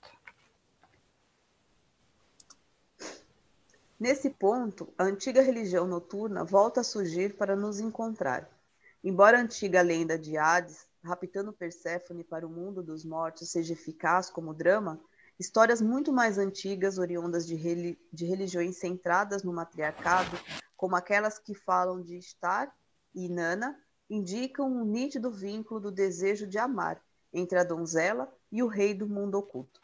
Nesse 4.00 4.30
ponto, 4.30 4.90
a 4.96 5.04
antiga 5.04 5.42
religião 5.42 5.86
noturna 5.86 6.42
volta 6.42 6.80
a 6.80 6.84
surgir 6.84 7.36
para 7.36 7.54
nos 7.54 7.80
encontrar. 7.80 8.48
Embora 9.04 9.36
a 9.36 9.42
antiga 9.42 9.82
lenda 9.82 10.18
de 10.18 10.38
Hades 10.38 10.86
raptando 11.04 11.52
Perséfone 11.52 12.24
para 12.24 12.46
o 12.46 12.50
mundo 12.50 12.82
dos 12.82 13.04
mortos 13.04 13.50
seja 13.50 13.74
eficaz 13.74 14.30
como 14.30 14.54
drama, 14.54 14.98
histórias 15.38 15.82
muito 15.82 16.14
mais 16.14 16.38
antigas, 16.38 16.96
oriundas 16.96 17.46
de, 17.46 17.54
reli 17.54 17.98
de 18.10 18.24
religiões 18.24 18.78
centradas 18.78 19.42
no 19.42 19.52
matriarcado, 19.52 20.34
como 20.78 20.96
aquelas 20.96 21.38
que 21.38 21.54
falam 21.54 22.00
de 22.00 22.16
Star 22.22 22.74
e 23.14 23.28
Nana, 23.28 23.78
indicam 24.08 24.66
um 24.66 24.82
nítido 24.82 25.30
vínculo 25.30 25.78
do 25.78 25.92
desejo 25.92 26.46
de 26.46 26.56
amar 26.56 26.98
entre 27.34 27.58
a 27.58 27.64
donzela 27.64 28.34
e 28.50 28.62
o 28.62 28.66
rei 28.66 28.94
do 28.94 29.06
mundo 29.06 29.34
oculto. 29.34 29.78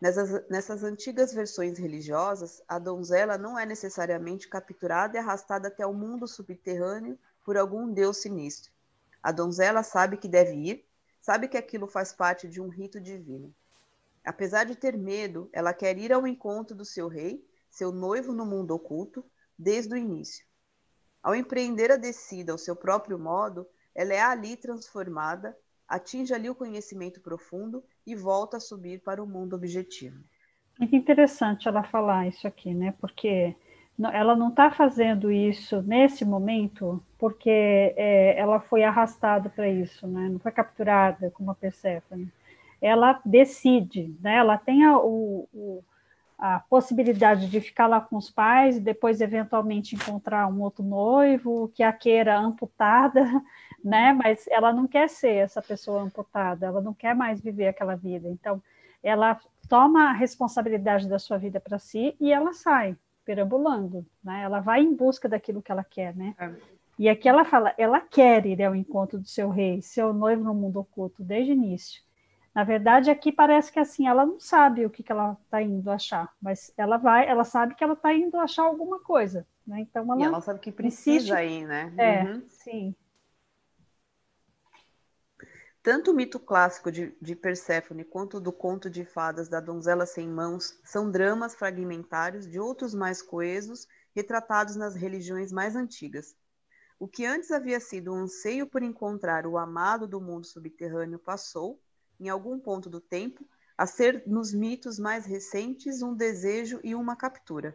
Nessas, 0.00 0.48
nessas 0.48 0.82
antigas 0.82 1.32
versões 1.32 1.78
religiosas, 1.78 2.62
a 2.66 2.78
donzela 2.78 3.36
não 3.36 3.58
é 3.58 3.66
necessariamente 3.66 4.48
capturada 4.48 5.16
e 5.16 5.20
arrastada 5.20 5.68
até 5.68 5.86
o 5.86 5.92
mundo 5.92 6.26
subterrâneo 6.26 7.18
por 7.44 7.56
algum 7.56 7.92
deus 7.92 8.18
sinistro 8.18 8.72
a 9.22 9.32
donzela 9.32 9.82
sabe 9.82 10.16
que 10.16 10.28
deve 10.28 10.54
ir, 10.54 10.86
sabe 11.20 11.48
que 11.48 11.56
aquilo 11.56 11.86
faz 11.86 12.12
parte 12.12 12.48
de 12.48 12.60
um 12.60 12.68
rito 12.68 13.00
divino. 13.00 13.54
Apesar 14.24 14.64
de 14.64 14.74
ter 14.74 14.96
medo, 14.96 15.48
ela 15.52 15.74
quer 15.74 15.98
ir 15.98 16.12
ao 16.12 16.26
encontro 16.26 16.74
do 16.74 16.84
seu 16.84 17.08
rei, 17.08 17.46
seu 17.70 17.92
noivo 17.92 18.32
no 18.32 18.46
mundo 18.46 18.72
oculto, 18.72 19.24
desde 19.58 19.94
o 19.94 19.96
início. 19.96 20.46
Ao 21.22 21.34
empreender 21.34 21.92
a 21.92 21.96
descida 21.96 22.52
ao 22.52 22.58
seu 22.58 22.74
próprio 22.74 23.18
modo, 23.18 23.68
ela 23.94 24.14
é 24.14 24.20
ali 24.20 24.56
transformada, 24.56 25.56
atinge 25.90 26.32
ali 26.32 26.48
o 26.48 26.54
conhecimento 26.54 27.20
profundo 27.20 27.82
e 28.06 28.14
volta 28.14 28.56
a 28.58 28.60
subir 28.60 29.00
para 29.02 29.22
o 29.22 29.26
mundo 29.26 29.54
objetivo. 29.56 30.22
Muito 30.78 30.94
interessante 30.94 31.68
ela 31.68 31.82
falar 31.82 32.28
isso 32.28 32.46
aqui, 32.46 32.72
né? 32.72 32.94
Porque 33.00 33.54
ela 34.12 34.34
não 34.34 34.48
está 34.48 34.70
fazendo 34.70 35.30
isso 35.30 35.82
nesse 35.82 36.24
momento 36.24 37.02
porque 37.18 37.50
é, 37.50 38.38
ela 38.38 38.60
foi 38.60 38.82
arrastada 38.82 39.50
para 39.50 39.68
isso, 39.68 40.06
né? 40.06 40.28
não 40.30 40.38
foi 40.38 40.50
capturada 40.52 41.30
como 41.32 41.50
a 41.50 41.54
Perséfone. 41.54 42.32
Ela 42.80 43.20
decide, 43.26 44.16
né? 44.22 44.36
ela 44.36 44.56
tem 44.56 44.84
a, 44.84 44.96
o, 44.96 45.46
o, 45.52 45.84
a 46.38 46.60
possibilidade 46.60 47.46
de 47.50 47.60
ficar 47.60 47.86
lá 47.86 48.00
com 48.00 48.16
os 48.16 48.30
pais 48.30 48.78
e 48.78 48.80
depois 48.80 49.20
eventualmente 49.20 49.94
encontrar 49.94 50.46
um 50.46 50.62
outro 50.62 50.82
noivo 50.82 51.70
que 51.74 51.82
a 51.82 51.92
queira 51.92 52.38
amputada, 52.38 53.22
né? 53.84 54.12
mas 54.12 54.46
ela 54.48 54.72
não 54.72 54.86
quer 54.86 55.08
ser 55.08 55.34
essa 55.34 55.62
pessoa 55.62 56.02
amputada, 56.02 56.66
ela 56.66 56.80
não 56.80 56.94
quer 56.94 57.14
mais 57.14 57.40
viver 57.40 57.68
aquela 57.68 57.96
vida. 57.96 58.28
Então, 58.28 58.62
ela 59.02 59.38
toma 59.68 60.10
a 60.10 60.12
responsabilidade 60.12 61.08
da 61.08 61.18
sua 61.18 61.38
vida 61.38 61.60
para 61.60 61.78
si 61.78 62.16
e 62.20 62.32
ela 62.32 62.52
sai, 62.52 62.96
perambulando, 63.24 64.04
né? 64.22 64.42
Ela 64.42 64.60
vai 64.60 64.82
em 64.82 64.94
busca 64.94 65.28
daquilo 65.28 65.62
que 65.62 65.72
ela 65.72 65.84
quer, 65.84 66.14
né? 66.14 66.34
É. 66.38 66.50
E 66.98 67.08
aqui 67.08 67.28
ela 67.28 67.44
fala, 67.44 67.72
ela 67.78 67.98
quer 68.00 68.44
ir 68.44 68.62
ao 68.62 68.76
encontro 68.76 69.18
do 69.18 69.26
seu 69.26 69.48
rei, 69.48 69.80
seu 69.80 70.12
noivo 70.12 70.44
no 70.44 70.52
mundo 70.52 70.80
oculto, 70.80 71.22
desde 71.22 71.52
o 71.52 71.54
início. 71.54 72.02
Na 72.54 72.64
verdade, 72.64 73.10
aqui 73.10 73.30
parece 73.30 73.72
que 73.72 73.78
assim, 73.78 74.06
ela 74.06 74.26
não 74.26 74.40
sabe 74.40 74.84
o 74.84 74.90
que, 74.90 75.02
que 75.02 75.12
ela 75.12 75.38
está 75.44 75.62
indo 75.62 75.90
achar, 75.90 76.30
mas 76.42 76.72
ela 76.76 76.96
vai, 76.96 77.26
ela 77.28 77.44
sabe 77.44 77.74
que 77.74 77.82
ela 77.82 77.92
está 77.94 78.12
indo 78.12 78.36
achar 78.36 78.64
alguma 78.64 78.98
coisa, 79.00 79.46
né? 79.66 79.80
Então 79.80 80.12
ela, 80.12 80.20
e 80.20 80.24
ela 80.24 80.40
sabe 80.40 80.58
que 80.58 80.72
precisa 80.72 81.42
ir, 81.44 81.64
né? 81.64 81.92
É, 81.96 82.24
uhum. 82.24 82.42
sim. 82.48 82.94
Tanto 85.82 86.10
o 86.10 86.14
mito 86.14 86.38
clássico 86.38 86.92
de, 86.92 87.16
de 87.22 87.34
Perséfone 87.34 88.04
quanto 88.04 88.38
do 88.38 88.52
conto 88.52 88.90
de 88.90 89.02
fadas 89.02 89.48
da 89.48 89.60
donzela 89.60 90.04
sem 90.04 90.28
mãos 90.28 90.78
são 90.84 91.10
dramas 91.10 91.54
fragmentários 91.54 92.46
de 92.46 92.60
outros 92.60 92.94
mais 92.94 93.22
coesos 93.22 93.88
retratados 94.14 94.76
nas 94.76 94.94
religiões 94.94 95.50
mais 95.50 95.74
antigas. 95.74 96.36
O 96.98 97.08
que 97.08 97.24
antes 97.24 97.50
havia 97.50 97.80
sido 97.80 98.12
um 98.12 98.24
anseio 98.24 98.66
por 98.66 98.82
encontrar 98.82 99.46
o 99.46 99.56
amado 99.56 100.06
do 100.06 100.20
mundo 100.20 100.46
subterrâneo 100.46 101.18
passou, 101.18 101.80
em 102.20 102.28
algum 102.28 102.60
ponto 102.60 102.90
do 102.90 103.00
tempo, 103.00 103.48
a 103.78 103.86
ser 103.86 104.22
nos 104.26 104.52
mitos 104.52 104.98
mais 104.98 105.24
recentes 105.24 106.02
um 106.02 106.14
desejo 106.14 106.78
e 106.84 106.94
uma 106.94 107.16
captura. 107.16 107.74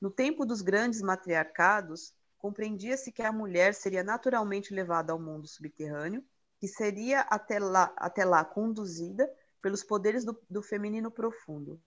No 0.00 0.10
tempo 0.10 0.46
dos 0.46 0.62
grandes 0.62 1.02
matriarcados, 1.02 2.14
compreendia-se 2.38 3.12
que 3.12 3.20
a 3.20 3.30
mulher 3.30 3.74
seria 3.74 4.02
naturalmente 4.02 4.72
levada 4.72 5.12
ao 5.12 5.20
mundo 5.20 5.46
subterrâneo 5.46 6.24
que 6.60 6.68
seria 6.68 7.22
até 7.22 7.58
lá, 7.58 7.92
até 7.96 8.24
lá 8.24 8.44
conduzida 8.44 9.28
pelos 9.62 9.82
poderes 9.82 10.24
do, 10.24 10.38
do 10.48 10.62
feminino 10.62 11.10
profundo. 11.10 11.80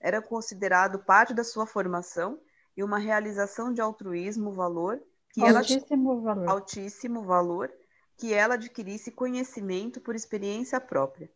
Era 0.00 0.22
considerado 0.22 0.98
parte 1.00 1.34
da 1.34 1.44
sua 1.44 1.66
formação 1.66 2.40
e 2.74 2.82
uma 2.82 2.98
realização 2.98 3.72
de 3.72 3.80
altruísmo, 3.80 4.52
valor 4.52 5.00
que 5.30 5.42
altíssimo 5.42 6.12
ela 6.12 6.20
valor. 6.20 6.48
altíssimo 6.48 7.22
valor 7.22 7.72
que 8.16 8.32
ela 8.32 8.54
adquirisse 8.54 9.10
conhecimento 9.10 10.00
por 10.00 10.14
experiência 10.14 10.80
própria. 10.80 11.30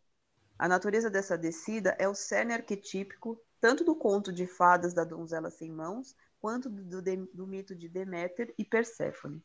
A 0.57 0.67
natureza 0.67 1.09
dessa 1.09 1.37
descida 1.37 1.95
é 1.99 2.07
o 2.07 2.15
cerne 2.15 2.53
arquetípico 2.53 3.39
tanto 3.59 3.83
do 3.83 3.95
conto 3.95 4.33
de 4.33 4.47
fadas 4.47 4.91
da 4.91 5.03
donzela 5.03 5.51
sem 5.51 5.71
mãos, 5.71 6.15
quanto 6.39 6.67
do, 6.67 6.99
do, 6.99 7.27
do 7.31 7.47
mito 7.47 7.75
de 7.75 7.87
Deméter 7.87 8.51
e 8.57 8.65
Perséfone. 8.65 9.43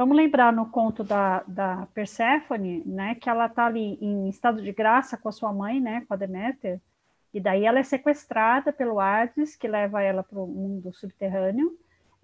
Vamos 0.00 0.16
lembrar 0.16 0.50
no 0.50 0.64
conto 0.64 1.04
da, 1.04 1.44
da 1.46 1.86
Perséfone, 1.92 2.82
né, 2.86 3.16
que 3.16 3.28
ela 3.28 3.44
está 3.44 3.66
ali 3.66 3.98
em 4.00 4.30
estado 4.30 4.62
de 4.62 4.72
graça 4.72 5.14
com 5.14 5.28
a 5.28 5.32
sua 5.32 5.52
mãe, 5.52 5.78
né, 5.78 6.06
com 6.08 6.14
a 6.14 6.16
Deméter, 6.16 6.80
e 7.34 7.38
daí 7.38 7.66
ela 7.66 7.80
é 7.80 7.82
sequestrada 7.82 8.72
pelo 8.72 8.98
Hades, 8.98 9.56
que 9.56 9.68
leva 9.68 10.00
ela 10.00 10.22
para 10.22 10.40
o 10.40 10.46
mundo 10.46 10.90
subterrâneo, 10.94 11.78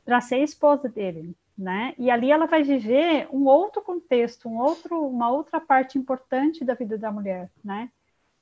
para 0.06 0.22
ser 0.22 0.38
esposa 0.38 0.88
dele, 0.88 1.36
né? 1.56 1.92
E 1.98 2.10
ali 2.10 2.30
ela 2.30 2.46
vai 2.46 2.62
viver 2.62 3.28
um 3.30 3.44
outro 3.44 3.82
contexto, 3.82 4.48
um 4.48 4.56
outro, 4.56 5.06
uma 5.06 5.30
outra 5.30 5.60
parte 5.60 5.98
importante 5.98 6.64
da 6.64 6.72
vida 6.72 6.96
da 6.96 7.12
mulher, 7.12 7.50
né? 7.62 7.90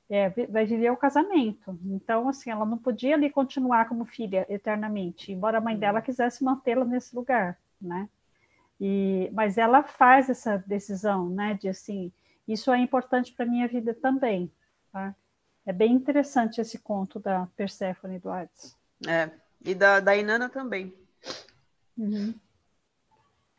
É, 0.09 0.29
vai 0.45 0.65
viver 0.65 0.91
o 0.91 0.97
casamento. 0.97 1.77
Então, 1.83 2.29
assim, 2.29 2.51
ela 2.51 2.65
não 2.65 2.77
podia 2.77 3.15
ali 3.15 3.29
continuar 3.29 3.89
como 3.89 4.05
filha 4.05 4.45
eternamente, 4.47 5.33
embora 5.33 5.57
a 5.57 5.61
mãe 5.61 5.77
dela 5.77 6.01
quisesse 6.01 6.41
mantê-la 6.41 6.85
nesse 6.85 7.13
lugar, 7.13 7.59
né? 7.81 8.07
E, 8.79 9.29
mas 9.33 9.57
ela 9.57 9.83
faz 9.83 10.29
essa 10.29 10.57
decisão, 10.67 11.29
né, 11.29 11.53
de 11.53 11.69
assim, 11.69 12.11
isso 12.47 12.71
é 12.71 12.79
importante 12.79 13.33
para 13.33 13.45
minha 13.45 13.67
vida 13.67 13.93
também, 13.93 14.51
tá? 14.91 15.15
É 15.65 15.73
bem 15.73 15.93
interessante 15.93 16.61
esse 16.61 16.77
conto 16.77 17.19
da 17.19 17.47
Perséfone 17.55 18.19
do 18.19 18.29
Hades. 18.29 18.77
É, 19.07 19.31
e 19.63 19.73
da, 19.73 19.99
da 19.99 20.15
Inanna 20.15 20.47
também. 20.47 20.93
Uhum. 21.97 22.35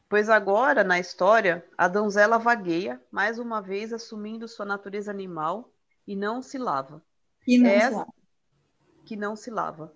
Pois 0.09 0.29
agora, 0.29 0.85
na 0.85 1.01
história, 1.01 1.67
a 1.77 1.89
donzela 1.89 2.39
vagueia, 2.39 3.03
mais 3.11 3.41
uma 3.41 3.61
vez 3.61 3.93
assumindo 3.93 4.47
sua 4.47 4.65
natureza 4.65 5.11
animal 5.11 5.73
e 6.07 6.15
não 6.15 6.41
se 6.41 6.59
lava. 6.59 7.03
E 7.45 7.59
não 7.59 7.71
é 7.71 7.81
se 7.81 7.95
lava. 7.95 8.15
Que 9.05 9.17
não 9.17 9.35
se 9.35 9.51
lava. 9.51 9.93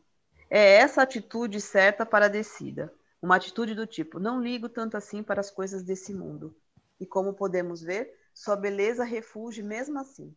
É 0.49 0.75
essa 0.77 1.03
atitude 1.03 1.61
certa 1.61 2.05
para 2.05 2.25
a 2.27 2.29
descida. 2.29 2.93
Uma 3.23 3.37
atitude 3.37 3.75
do 3.75 3.87
tipo: 3.87 4.19
não 4.19 4.41
ligo 4.41 4.69
tanto 4.69 4.97
assim 4.97 5.23
para 5.23 5.41
as 5.41 5.51
coisas 5.51 5.83
desse 5.83 6.15
mundo. 6.15 6.57
E 6.99 7.07
como 7.07 7.35
podemos 7.35 7.81
ver, 7.83 8.15
sua 8.35 8.57
beleza 8.57 9.05
refulge 9.05 9.63
mesmo 9.63 9.99
assim. 9.99 10.35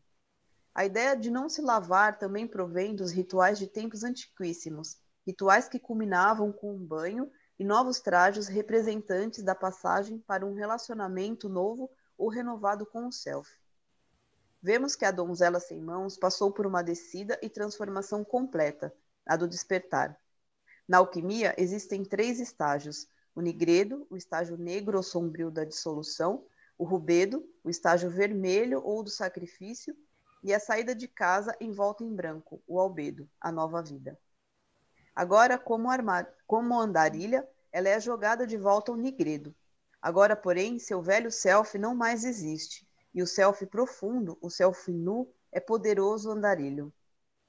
A 0.76 0.86
ideia 0.86 1.16
de 1.16 1.30
não 1.30 1.48
se 1.48 1.62
lavar 1.62 2.18
também 2.18 2.48
provém 2.48 2.96
dos 2.96 3.12
rituais 3.12 3.60
de 3.60 3.68
tempos 3.68 4.04
antiquíssimos, 4.04 4.98
rituais 5.26 5.70
que 5.70 5.80
culminavam 5.80 6.52
com 6.52 6.74
um 6.74 6.86
banho 6.86 7.32
e 7.60 7.64
novos 7.64 8.00
trajes 8.00 8.48
representantes 8.48 9.44
da 9.44 9.54
passagem 9.54 10.18
para 10.20 10.46
um 10.46 10.54
relacionamento 10.54 11.48
novo 11.48 11.90
ou 12.18 12.28
renovado 12.28 12.86
com 12.86 13.08
o 13.08 13.12
self. 13.12 13.50
Vemos 14.62 14.96
que 14.96 15.06
a 15.06 15.12
donzela 15.12 15.60
sem 15.60 15.80
mãos 15.82 16.18
passou 16.18 16.52
por 16.52 16.66
uma 16.66 16.82
descida 16.82 17.38
e 17.42 17.50
transformação 17.50 18.24
completa, 18.24 18.94
a 19.26 19.36
do 19.36 19.48
despertar. 19.48 20.18
Na 20.88 20.98
alquimia, 20.98 21.56
existem 21.58 22.04
três 22.04 22.40
estágios: 22.40 23.08
o 23.36 23.42
nigredo, 23.42 24.06
o 24.10 24.18
estágio 24.18 24.58
negro 24.58 24.98
ou 24.98 25.04
sombrio 25.04 25.50
da 25.50 25.64
dissolução, 25.64 26.46
o 26.78 26.84
rubedo, 26.84 27.48
o 27.64 27.70
estágio 27.70 28.10
vermelho 28.10 28.82
ou 28.84 29.04
do 29.04 29.10
sacrifício, 29.10 29.96
e 30.44 30.54
a 30.54 30.60
saída 30.60 30.94
de 30.94 31.08
casa 31.08 31.56
envolta 31.62 32.04
em 32.04 32.14
branco, 32.14 32.62
o 32.68 32.80
albedo, 32.80 33.30
a 33.40 33.52
nova 33.52 33.82
vida. 33.82 34.20
Agora, 35.16 35.58
como, 35.58 35.90
armar, 35.90 36.28
como 36.46 36.80
andarilha, 36.80 37.48
ela 37.72 37.88
é 37.88 38.00
jogada 38.00 38.46
de 38.46 38.58
volta 38.58 38.92
ao 38.92 38.98
nigredo. 38.98 39.56
Agora, 40.02 40.36
porém, 40.36 40.80
seu 40.80 41.02
velho 41.02 41.32
self 41.32 41.78
não 41.78 41.96
mais 41.96 42.26
existe, 42.26 42.86
e 43.14 43.22
o 43.22 43.28
self 43.28 43.66
profundo, 43.68 44.38
o 44.42 44.50
self 44.50 44.92
nu, 44.92 45.32
é 45.52 45.60
poderoso 45.60 46.32
andarilho. 46.32 46.92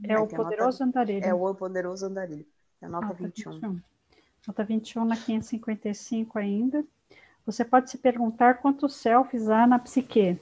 É 0.06 0.18
o 0.18 0.28
poderoso 0.28 0.84
nota, 0.84 0.84
andarilho. 0.84 1.24
É 1.24 1.34
o 1.34 1.54
poderoso 1.54 2.06
andarilho. 2.06 2.46
É 2.84 2.88
nota, 2.88 3.06
nota 3.06 3.22
21. 3.24 3.52
21. 3.52 3.80
Nota 4.46 4.64
21 4.64 5.04
na 5.06 5.16
555 5.16 6.38
ainda. 6.38 6.84
Você 7.46 7.64
pode 7.64 7.90
se 7.90 7.96
perguntar 7.96 8.58
quantos 8.58 8.96
selfies 8.96 9.48
há 9.48 9.66
na 9.66 9.78
psique. 9.78 10.38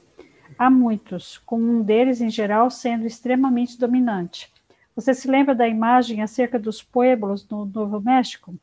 Há 0.58 0.68
muitos, 0.68 1.38
com 1.38 1.60
um 1.60 1.82
deles, 1.82 2.20
em 2.20 2.28
geral, 2.28 2.68
sendo 2.68 3.06
extremamente 3.06 3.78
dominante. 3.78 4.52
Você 4.96 5.14
se 5.14 5.28
lembra 5.28 5.54
da 5.54 5.68
imagem 5.68 6.20
acerca 6.20 6.58
dos 6.58 6.82
pueblos 6.82 7.48
no 7.48 7.64
Novo 7.64 8.00
México? 8.00 8.54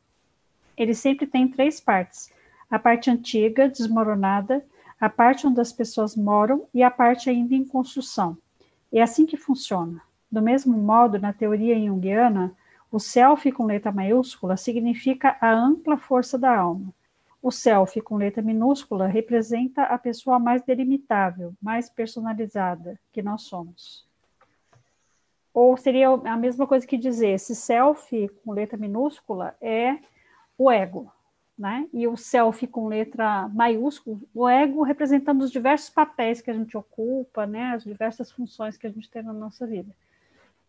Ele 0.76 0.94
sempre 0.94 1.26
tem 1.26 1.48
três 1.48 1.80
partes: 1.80 2.34
a 2.70 2.78
parte 2.78 3.10
antiga, 3.10 3.70
desmoronada, 3.70 4.64
a 5.00 5.10
parte 5.10 5.48
onde 5.48 5.62
as 5.62 5.72
pessoas 5.72 6.18
moram 6.18 6.68
e 6.74 6.84
a 6.84 6.92
parte 6.92 7.30
ainda 7.30 7.56
em 7.56 7.64
construção. 7.64 8.38
É 8.92 9.02
assim 9.02 9.26
que 9.26 9.38
funciona. 9.38 10.02
Do 10.30 10.42
mesmo 10.42 10.78
modo, 10.78 11.18
na 11.18 11.32
teoria 11.32 11.80
junguiana, 11.80 12.54
o 12.92 13.00
self 13.00 13.52
com 13.52 13.66
letra 13.66 13.92
maiúscula 13.92 14.58
significa 14.58 15.38
a 15.40 15.52
ampla 15.52 15.98
força 15.98 16.38
da 16.38 16.56
alma. 16.56 16.94
O 17.42 17.52
self 17.52 18.02
com 18.02 18.18
letra 18.18 18.42
minúscula 18.42 19.08
representa 19.08 19.84
a 19.84 19.98
pessoa 19.98 20.40
mais 20.40 20.62
delimitável, 20.64 21.54
mais 21.62 21.90
personalizada 21.90 23.00
que 23.14 23.22
nós 23.22 23.44
somos. 23.44 24.06
Ou 25.54 25.78
seria 25.78 26.10
a 26.10 26.36
mesma 26.36 26.68
coisa 26.68 26.86
que 26.86 26.98
dizer, 26.98 27.30
esse 27.30 27.56
self 27.56 28.30
com 28.44 28.52
letra 28.52 28.78
minúscula 28.78 29.56
é 29.62 30.00
o 30.58 30.70
ego, 30.70 31.12
né? 31.58 31.88
E 31.94 32.08
o 32.08 32.18
self 32.18 32.68
com 32.68 32.88
letra 32.88 33.48
maiúscula, 33.50 34.20
o 34.34 34.48
ego 34.48 34.84
representando 34.84 35.42
os 35.42 35.52
diversos 35.52 35.90
papéis 35.90 36.42
que 36.42 36.52
a 36.52 36.54
gente 36.54 36.76
ocupa, 36.76 37.46
né? 37.46 37.74
As 37.74 37.84
diversas 37.84 38.32
funções 38.32 38.78
que 38.78 38.88
a 38.88 38.90
gente 38.90 39.10
tem 39.10 39.24
na 39.24 39.34
nossa 39.34 39.66
vida. 39.66 39.96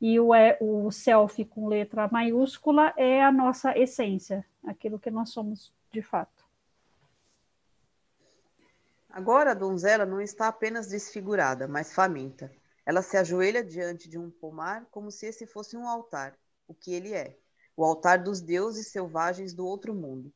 E 0.01 0.19
o, 0.19 0.31
o 0.61 0.91
self 0.91 1.45
com 1.45 1.69
letra 1.69 2.09
maiúscula 2.09 2.95
é 2.97 3.23
a 3.23 3.31
nossa 3.31 3.77
essência, 3.77 4.45
aquilo 4.65 4.99
que 4.99 5.11
nós 5.11 5.31
somos 5.31 5.73
de 5.93 6.01
fato. 6.01 6.49
Agora 9.11 9.51
a 9.51 9.55
donzela 9.55 10.07
não 10.07 10.21
está 10.21 10.49
apenas 10.49 10.87
desfigurada, 10.87 11.67
mas 11.67 11.93
faminta. 11.93 12.51
Ela 12.87 13.03
se 13.03 13.17
ajoelha 13.17 13.63
diante 13.63 14.09
de 14.09 14.17
um 14.17 14.31
pomar 14.31 14.87
como 14.91 15.11
se 15.11 15.27
esse 15.27 15.47
fosse 15.47 15.77
um 15.77 15.87
altar, 15.87 16.39
o 16.67 16.75
que 16.75 16.95
ele 16.95 17.13
é, 17.13 17.37
o 17.77 17.85
altar 17.85 18.23
dos 18.23 18.41
deuses 18.41 18.89
selvagens 18.89 19.53
do 19.53 19.67
outro 19.67 19.95
mundo. 19.95 20.33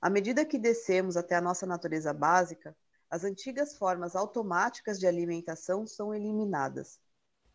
À 0.00 0.08
medida 0.08 0.44
que 0.44 0.58
descemos 0.58 1.16
até 1.16 1.34
a 1.34 1.40
nossa 1.40 1.66
natureza 1.66 2.12
básica, 2.12 2.76
as 3.10 3.24
antigas 3.24 3.76
formas 3.76 4.14
automáticas 4.14 4.98
de 4.98 5.06
alimentação 5.06 5.86
são 5.86 6.14
eliminadas. 6.14 7.00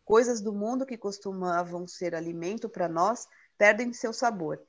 Coisas 0.06 0.40
do 0.40 0.52
mundo 0.52 0.86
que 0.86 0.96
costumavam 0.96 1.84
ser 1.84 2.14
alimento 2.14 2.68
para 2.68 2.88
nós 2.88 3.26
perdem 3.58 3.92
seu 3.92 4.12
sabor. 4.12 4.62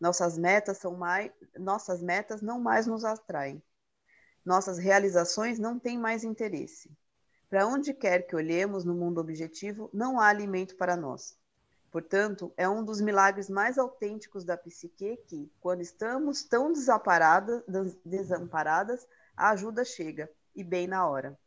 Nossas 0.00 0.38
metas 0.38 0.78
são 0.78 0.96
mais, 0.96 1.30
nossas 1.58 2.00
metas 2.00 2.40
não 2.40 2.58
mais 2.58 2.86
nos 2.86 3.04
atraem. 3.04 3.62
Nossas 4.42 4.78
realizações 4.78 5.58
não 5.58 5.78
têm 5.78 5.98
mais 5.98 6.24
interesse. 6.24 6.90
Para 7.50 7.66
onde 7.66 7.92
quer 7.92 8.26
que 8.26 8.34
olhemos 8.34 8.82
no 8.82 8.94
mundo 8.94 9.20
objetivo, 9.20 9.90
não 9.92 10.18
há 10.18 10.28
alimento 10.28 10.74
para 10.74 10.96
nós. 10.96 11.36
Portanto, 11.90 12.50
é 12.56 12.66
um 12.66 12.82
dos 12.82 12.98
milagres 12.98 13.50
mais 13.50 13.76
autênticos 13.76 14.42
da 14.42 14.56
psique 14.56 15.18
que, 15.26 15.52
quando 15.60 15.82
estamos 15.82 16.42
tão 16.44 16.72
desamparadas, 16.72 17.62
desamparadas, 18.06 19.06
a 19.36 19.50
ajuda 19.50 19.84
chega, 19.84 20.30
e 20.56 20.64
bem 20.64 20.86
na 20.86 21.06
hora. 21.06 21.38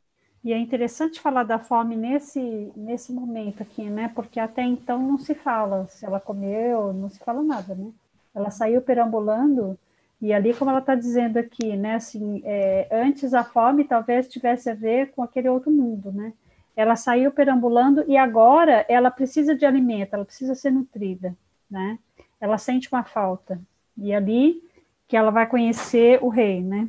E 0.43 0.53
é 0.53 0.57
interessante 0.57 1.19
falar 1.19 1.43
da 1.43 1.60
fome 1.60 1.95
nesse, 1.95 2.71
nesse 2.75 3.13
momento 3.13 3.62
aqui, 3.62 3.83
né? 3.83 4.12
Porque 4.15 4.39
até 4.39 4.63
então 4.63 4.99
não 4.99 5.17
se 5.17 5.36
fala 5.36 5.88
se 5.88 6.06
ela 6.06 6.19
comeu, 6.19 6.91
não 6.93 7.10
se 7.10 7.19
fala 7.19 7.43
nada, 7.43 7.75
né? 7.75 7.91
Ela 8.34 8.49
saiu 8.49 8.82
perambulando 8.82 9.77
e 10.21 10.32
ali, 10.34 10.54
como 10.54 10.69
ela 10.69 10.80
está 10.80 10.93
dizendo 10.93 11.38
aqui, 11.38 11.75
né, 11.75 11.95
assim, 11.95 12.43
é, 12.45 12.88
antes 12.91 13.34
a 13.34 13.43
fome 13.43 13.84
talvez 13.84 14.27
tivesse 14.27 14.69
a 14.69 14.75
ver 14.75 15.12
com 15.12 15.23
aquele 15.23 15.49
outro 15.49 15.71
mundo, 15.71 16.12
né? 16.12 16.32
Ela 16.75 16.95
saiu 16.95 17.32
perambulando 17.32 18.06
e 18.08 18.15
agora 18.15 18.86
ela 18.88 19.10
precisa 19.10 19.56
de 19.56 19.65
alimento, 19.65 20.13
ela 20.13 20.23
precisa 20.23 20.54
ser 20.54 20.71
nutrida, 20.71 21.36
né? 21.69 21.97
Ela 22.39 22.58
sente 22.58 22.88
uma 22.91 23.04
falta. 23.04 23.60
E 23.97 24.13
ali 24.13 24.62
que 25.08 25.17
ela 25.17 25.32
vai 25.32 25.47
conhecer 25.47 26.19
o 26.23 26.30
rei, 26.30 26.62
né? 26.62 26.88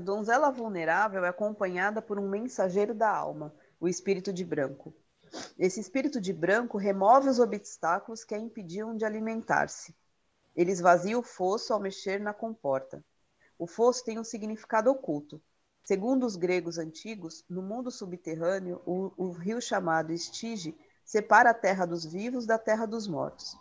A 0.00 0.02
donzela 0.02 0.50
vulnerável 0.50 1.26
é 1.26 1.28
acompanhada 1.28 2.00
por 2.00 2.18
um 2.18 2.26
mensageiro 2.26 2.94
da 2.94 3.14
alma, 3.14 3.54
o 3.78 3.86
espírito 3.86 4.32
de 4.32 4.42
branco. 4.42 4.94
Esse 5.58 5.78
espírito 5.78 6.18
de 6.18 6.32
branco 6.32 6.78
remove 6.78 7.28
os 7.28 7.38
obstáculos 7.38 8.24
que 8.24 8.34
a 8.34 8.38
impediam 8.38 8.96
de 8.96 9.04
alimentar-se. 9.04 9.94
Ele 10.56 10.72
esvazia 10.72 11.18
o 11.18 11.22
fosso 11.22 11.74
ao 11.74 11.78
mexer 11.78 12.18
na 12.18 12.32
comporta. 12.32 13.04
O 13.58 13.66
fosso 13.66 14.02
tem 14.02 14.18
um 14.18 14.24
significado 14.24 14.90
oculto. 14.90 15.38
Segundo 15.84 16.24
os 16.24 16.34
gregos 16.34 16.78
antigos, 16.78 17.44
no 17.46 17.60
mundo 17.60 17.90
subterrâneo, 17.90 18.80
o, 18.86 19.12
o 19.18 19.32
rio 19.32 19.60
chamado 19.60 20.14
Estige 20.14 20.74
separa 21.04 21.50
a 21.50 21.54
terra 21.54 21.84
dos 21.84 22.06
vivos 22.06 22.46
da 22.46 22.56
terra 22.56 22.86
dos 22.86 23.06
mortos. 23.06 23.54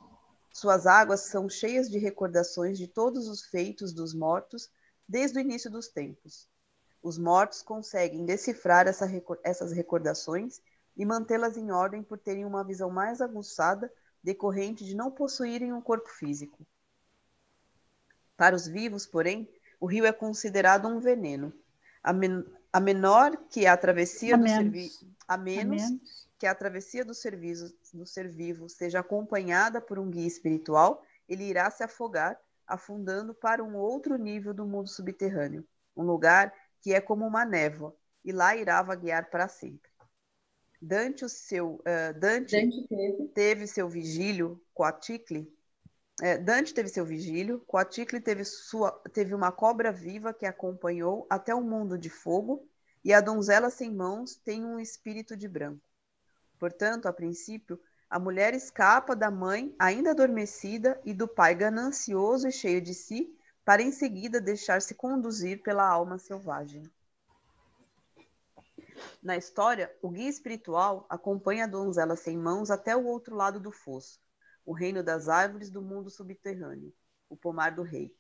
Suas 0.53 0.87
águas 0.87 1.19
são 1.19 1.49
cheias 1.49 1.89
de 1.89 1.97
recordações 1.97 2.77
de 2.77 2.87
todos 2.87 3.27
os 3.27 3.43
feitos 3.43 3.91
dos 3.91 4.13
mortos 4.13 4.69
desde 5.09 5.39
o 5.39 5.41
início 5.41 5.71
dos 5.71 5.87
tempos. 5.87 6.47
Os 7.01 7.17
mortos 7.17 7.63
conseguem 7.63 8.25
decifrar 8.25 8.87
essa, 8.87 9.07
essas 9.43 9.71
recordações 9.71 10.61
e 10.95 11.03
mantê-las 11.03 11.57
em 11.57 11.71
ordem 11.71 12.03
por 12.03 12.19
terem 12.19 12.45
uma 12.45 12.63
visão 12.63 12.91
mais 12.91 13.19
aguçada 13.19 13.91
decorrente 14.23 14.85
de 14.85 14.95
não 14.95 15.09
possuírem 15.09 15.73
um 15.73 15.81
corpo 15.81 16.09
físico. 16.09 16.59
Para 18.37 18.55
os 18.55 18.67
vivos, 18.67 19.07
porém, 19.07 19.49
o 19.79 19.87
rio 19.87 20.05
é 20.05 20.11
considerado 20.11 20.87
um 20.87 20.99
veneno. 20.99 21.51
A, 22.03 22.13
men 22.13 22.45
a 22.71 22.79
menor 22.79 23.35
que 23.49 23.65
a 23.65 23.75
travessia 23.75 24.35
a 24.35 24.37
do 24.37 24.47
serviço, 24.47 25.07
a 25.27 25.37
menos, 25.37 25.81
a 25.81 25.87
menos 25.87 26.27
que 26.37 26.45
a 26.45 26.53
travessia 26.53 27.03
do 27.03 27.13
serviço 27.13 27.75
do 27.93 28.05
ser 28.05 28.29
vivo 28.29 28.69
seja 28.69 28.99
acompanhada 28.99 29.81
por 29.81 29.97
um 29.97 30.09
guia 30.09 30.27
espiritual, 30.27 31.03
ele 31.27 31.43
irá 31.43 31.69
se 31.71 31.83
afogar, 31.83 32.39
afundando 32.69 33.33
para 33.33 33.63
um 33.63 33.75
outro 33.75 34.15
nível 34.17 34.53
do 34.53 34.65
mundo 34.65 34.87
subterrâneo, 34.87 35.67
um 35.95 36.03
lugar 36.03 36.53
que 36.81 36.93
é 36.93 37.01
como 37.01 37.25
uma 37.25 37.43
névoa, 37.43 37.95
e 38.23 38.31
lá 38.31 38.55
irá 38.55 38.81
vaguear 38.81 39.29
para 39.29 39.47
sempre. 39.47 39.89
Dante, 40.81 41.25
o 41.25 41.29
seu, 41.29 41.75
uh, 41.75 42.17
Dante, 42.17 42.55
Dante 42.55 42.87
teve. 42.87 43.27
teve. 43.33 43.67
seu 43.67 43.89
vigílio 43.89 44.63
com 44.73 44.83
a 44.83 44.93
Ticle 44.93 45.51
é, 46.21 46.37
Dante 46.37 46.73
teve 46.73 46.89
seu 46.89 47.05
vigílio, 47.05 47.63
Coaticle 47.65 48.19
teve, 48.19 48.43
sua, 48.43 48.91
teve 49.13 49.33
uma 49.33 49.51
cobra 49.51 49.91
viva 49.91 50.33
que 50.33 50.45
acompanhou 50.45 51.25
até 51.29 51.55
o 51.55 51.61
mundo 51.61 51.97
de 51.97 52.09
fogo, 52.09 52.67
e 53.03 53.13
a 53.13 53.21
donzela 53.21 53.69
sem 53.69 53.93
mãos 53.93 54.35
tem 54.35 54.65
um 54.65 54.79
espírito 54.79 55.37
de 55.37 55.47
branco. 55.47 55.81
Portanto, 56.59 57.05
a 57.05 57.13
princípio, 57.13 57.79
a 58.09 58.17
mulher 58.17 58.55
escapa 58.55 59.15
da 59.15 59.29
mãe 59.29 59.75
ainda 59.77 60.11
adormecida 60.11 60.99
e 61.05 61.13
do 61.13 61.27
pai 61.27 61.53
ganancioso 61.53 62.47
e 62.47 62.51
cheio 62.51 62.81
de 62.81 62.93
si, 62.93 63.37
para 63.63 63.83
em 63.83 63.91
seguida 63.91 64.41
deixar-se 64.41 64.95
conduzir 64.95 65.61
pela 65.61 65.87
alma 65.87 66.17
selvagem. 66.17 66.81
Na 69.21 69.37
história, 69.37 69.95
o 70.01 70.09
guia 70.09 70.27
espiritual 70.27 71.05
acompanha 71.07 71.65
a 71.65 71.67
donzela 71.67 72.15
sem 72.15 72.35
mãos 72.35 72.71
até 72.71 72.95
o 72.95 73.05
outro 73.05 73.35
lado 73.35 73.59
do 73.59 73.71
fosso, 73.71 74.19
o 74.65 74.73
reino 74.73 75.03
das 75.03 75.29
árvores 75.29 75.69
do 75.69 75.81
mundo 75.81 76.09
subterrâneo, 76.09 76.91
o 77.29 77.37
pomar 77.37 77.75
do 77.75 77.83
rei. 77.83 78.11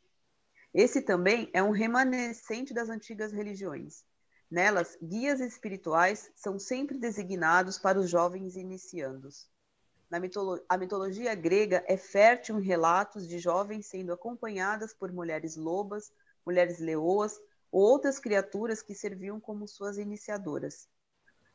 Esse 0.71 1.01
também 1.01 1.49
é 1.51 1.63
um 1.63 1.71
remanescente 1.71 2.75
das 2.75 2.89
antigas 2.89 3.31
religiões. 3.31 4.05
Nelas, 4.51 4.95
guias 5.01 5.39
espirituais 5.39 6.31
são 6.35 6.59
sempre 6.59 6.97
designados 6.99 7.79
para 7.79 7.99
os 7.99 8.07
jovens 8.07 8.55
iniciandos. 8.55 9.49
Na 10.09 10.19
mitolo 10.19 10.59
a 10.67 10.77
mitologia 10.77 11.35
grega 11.35 11.83
é 11.87 11.95
fértil 11.95 12.59
em 12.59 12.63
relatos 12.63 13.27
de 13.27 13.37
jovens 13.37 13.85
sendo 13.85 14.11
acompanhadas 14.11 14.93
por 14.93 15.11
mulheres 15.11 15.55
lobas, 15.55 16.11
mulheres 16.45 16.79
leoas 16.79 17.39
ou 17.71 17.81
outras 17.81 18.17
criaturas 18.17 18.81
que 18.81 18.95
serviam 18.95 19.39
como 19.39 19.67
suas 19.67 19.97
iniciadoras. 19.97 20.87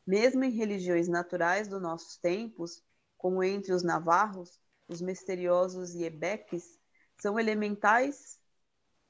Mesmo 0.07 0.43
em 0.43 0.51
religiões 0.51 1.07
naturais 1.07 1.67
dos 1.67 1.81
nossos 1.81 2.17
tempos, 2.17 2.81
como 3.17 3.43
entre 3.43 3.73
os 3.73 3.83
navarros, 3.83 4.59
os 4.87 5.01
misteriosos 5.01 5.93
iebeques, 5.93 6.79
são 7.17 7.39
elementais, 7.39 8.39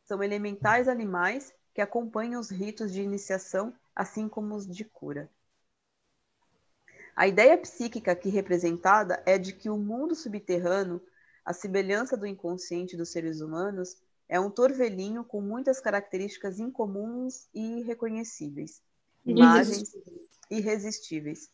são 0.05 0.23
elementais 0.23 0.87
animais 0.87 1.53
que 1.73 1.81
acompanham 1.81 2.39
os 2.39 2.49
ritos 2.49 2.91
de 2.93 3.01
iniciação, 3.01 3.75
assim 3.93 4.29
como 4.29 4.55
os 4.55 4.65
de 4.65 4.85
cura. 4.85 5.29
A 7.15 7.27
ideia 7.27 7.57
psíquica 7.57 8.11
aqui 8.11 8.29
representada 8.29 9.23
é 9.25 9.37
de 9.37 9.53
que 9.53 9.69
o 9.69 9.77
mundo 9.77 10.13
subterrâneo, 10.13 11.01
a 11.45 11.53
semelhança 11.53 12.17
do 12.17 12.27
inconsciente 12.27 12.97
dos 12.97 13.09
seres 13.09 13.39
humanos, 13.39 13.97
É 14.27 14.39
um 14.39 14.49
torvelinho 14.49 15.23
com 15.23 15.39
muitas 15.39 15.79
características 15.79 16.59
incomuns 16.59 17.47
e 17.53 17.81
reconhecíveis. 17.83 18.81
Imagens 19.23 19.95
irresistíveis. 20.49 21.49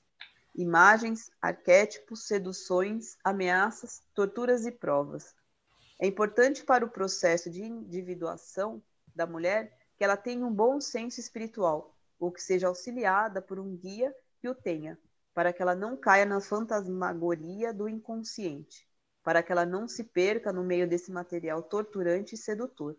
Imagens, 0.56 1.30
arquétipos, 1.42 2.28
seduções, 2.28 3.18
ameaças, 3.24 4.02
torturas 4.14 4.66
e 4.66 4.72
provas. 4.72 5.34
É 6.00 6.08
importante 6.08 6.64
para 6.64 6.86
o 6.86 6.90
processo 6.90 7.50
de 7.50 7.64
individuação 7.64 8.82
da 9.16 9.26
mulher 9.26 9.78
que 9.98 10.04
ela 10.04 10.18
tenha 10.18 10.46
um 10.46 10.54
bom 10.54 10.80
senso 10.82 11.20
espiritual, 11.20 11.96
ou 12.20 12.32
que 12.32 12.42
seja 12.42 12.68
auxiliada 12.68 13.42
por 13.42 13.60
um 13.60 13.76
guia 13.76 14.14
que 14.40 14.50
o 14.50 14.56
tenha, 14.56 14.98
para 15.34 15.54
que 15.54 15.62
ela 15.62 15.76
não 15.76 15.96
caia 15.96 16.26
na 16.26 16.42
fantasmagoria 16.42 17.74
do 17.74 17.88
inconsciente, 17.88 18.88
para 19.24 19.42
que 19.42 19.52
ela 19.52 19.66
não 19.66 19.88
se 19.88 20.04
perca 20.04 20.52
no 20.52 20.64
meio 20.64 20.88
desse 20.88 21.12
material 21.12 21.62
torturante 21.64 22.36
e 22.36 22.38
sedutor. 22.38 22.98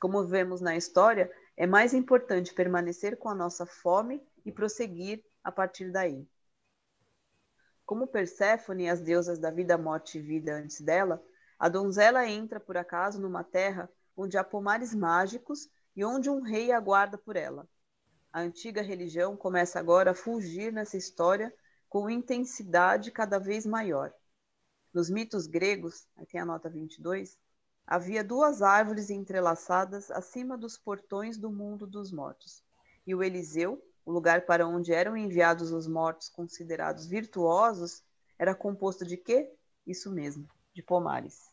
Como 0.00 0.26
vemos 0.26 0.60
na 0.60 0.76
história, 0.76 1.30
é 1.56 1.66
mais 1.66 1.94
importante 1.94 2.52
permanecer 2.52 3.16
com 3.16 3.28
a 3.28 3.34
nossa 3.34 3.64
fome 3.64 4.22
e 4.44 4.50
prosseguir 4.50 5.24
a 5.42 5.52
partir 5.52 5.90
daí. 5.90 6.26
Como 7.86 8.06
Perséfone 8.06 8.84
e 8.84 8.88
as 8.88 9.00
deusas 9.00 9.38
da 9.38 9.50
vida, 9.50 9.76
morte 9.76 10.18
e 10.18 10.22
vida 10.22 10.54
antes 10.56 10.80
dela, 10.80 11.22
a 11.58 11.68
donzela 11.68 12.26
entra 12.26 12.58
por 12.58 12.76
acaso 12.76 13.20
numa 13.20 13.44
terra 13.44 13.88
onde 14.16 14.36
há 14.36 14.44
pomares 14.44 14.94
mágicos 14.94 15.68
e 15.94 16.04
onde 16.04 16.30
um 16.30 16.40
rei 16.40 16.72
aguarda 16.72 17.16
por 17.16 17.36
ela. 17.36 17.68
A 18.34 18.40
antiga 18.40 18.82
religião 18.82 19.36
começa 19.36 19.78
agora 19.78 20.10
a 20.10 20.14
fugir 20.14 20.72
nessa 20.72 20.96
história 20.96 21.54
com 21.88 22.10
intensidade 22.10 23.12
cada 23.12 23.38
vez 23.38 23.64
maior. 23.64 24.12
Nos 24.92 25.08
mitos 25.08 25.46
gregos, 25.46 26.08
tem 26.28 26.40
a 26.40 26.44
nota 26.44 26.68
22, 26.68 27.38
havia 27.86 28.24
duas 28.24 28.60
árvores 28.60 29.08
entrelaçadas 29.08 30.10
acima 30.10 30.58
dos 30.58 30.76
portões 30.76 31.38
do 31.38 31.48
mundo 31.48 31.86
dos 31.86 32.10
mortos. 32.10 32.60
E 33.06 33.14
o 33.14 33.22
Eliseu, 33.22 33.80
o 34.04 34.10
lugar 34.10 34.44
para 34.46 34.66
onde 34.66 34.92
eram 34.92 35.16
enviados 35.16 35.70
os 35.70 35.86
mortos 35.86 36.28
considerados 36.28 37.06
virtuosos, 37.06 38.02
era 38.36 38.52
composto 38.52 39.06
de 39.06 39.16
quê? 39.16 39.48
Isso 39.86 40.10
mesmo, 40.10 40.48
de 40.74 40.82
pomares. 40.82 41.52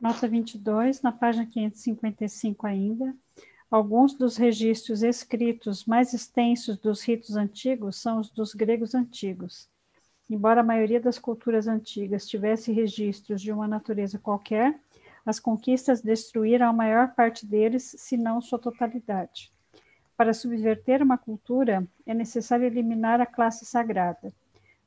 Nota 0.00 0.28
22, 0.28 1.02
na 1.02 1.10
página 1.10 1.44
555 1.46 2.64
ainda. 2.64 3.12
Alguns 3.70 4.14
dos 4.14 4.38
registros 4.38 5.02
escritos 5.02 5.84
mais 5.84 6.14
extensos 6.14 6.78
dos 6.78 7.02
ritos 7.02 7.36
antigos 7.36 8.00
são 8.00 8.18
os 8.18 8.30
dos 8.30 8.54
gregos 8.54 8.94
antigos. 8.94 9.68
Embora 10.30 10.62
a 10.62 10.64
maioria 10.64 10.98
das 10.98 11.18
culturas 11.18 11.68
antigas 11.68 12.26
tivesse 12.26 12.72
registros 12.72 13.42
de 13.42 13.52
uma 13.52 13.68
natureza 13.68 14.18
qualquer, 14.18 14.80
as 15.24 15.38
conquistas 15.38 16.00
destruíram 16.00 16.66
a 16.66 16.72
maior 16.72 17.14
parte 17.14 17.44
deles, 17.44 17.94
se 17.98 18.16
não 18.16 18.40
sua 18.40 18.58
totalidade. 18.58 19.52
Para 20.16 20.32
subverter 20.32 21.02
uma 21.02 21.18
cultura, 21.18 21.86
é 22.06 22.14
necessário 22.14 22.64
eliminar 22.64 23.20
a 23.20 23.26
classe 23.26 23.66
sagrada, 23.66 24.32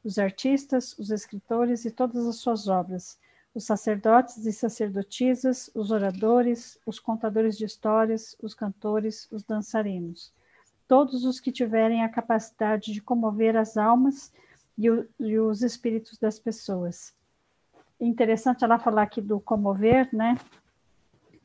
os 0.03 0.17
artistas, 0.17 0.97
os 0.97 1.11
escritores 1.11 1.85
e 1.85 1.91
todas 1.91 2.25
as 2.25 2.37
suas 2.37 2.67
obras, 2.67 3.19
os 3.53 3.65
sacerdotes 3.65 4.45
e 4.45 4.53
sacerdotisas, 4.53 5.69
os 5.75 5.91
oradores, 5.91 6.79
os 6.85 6.99
contadores 6.99 7.57
de 7.57 7.65
histórias, 7.65 8.35
os 8.41 8.53
cantores, 8.53 9.27
os 9.31 9.43
dançarinos, 9.43 10.33
todos 10.87 11.25
os 11.25 11.39
que 11.39 11.51
tiverem 11.51 12.03
a 12.03 12.09
capacidade 12.09 12.93
de 12.93 13.01
comover 13.01 13.57
as 13.57 13.75
almas 13.75 14.33
e, 14.77 14.89
o, 14.89 15.07
e 15.19 15.37
os 15.37 15.61
espíritos 15.61 16.17
das 16.17 16.39
pessoas. 16.39 17.13
Interessante 17.99 18.63
ela 18.63 18.79
falar 18.79 19.03
aqui 19.03 19.21
do 19.21 19.39
comover, 19.39 20.09
né? 20.13 20.37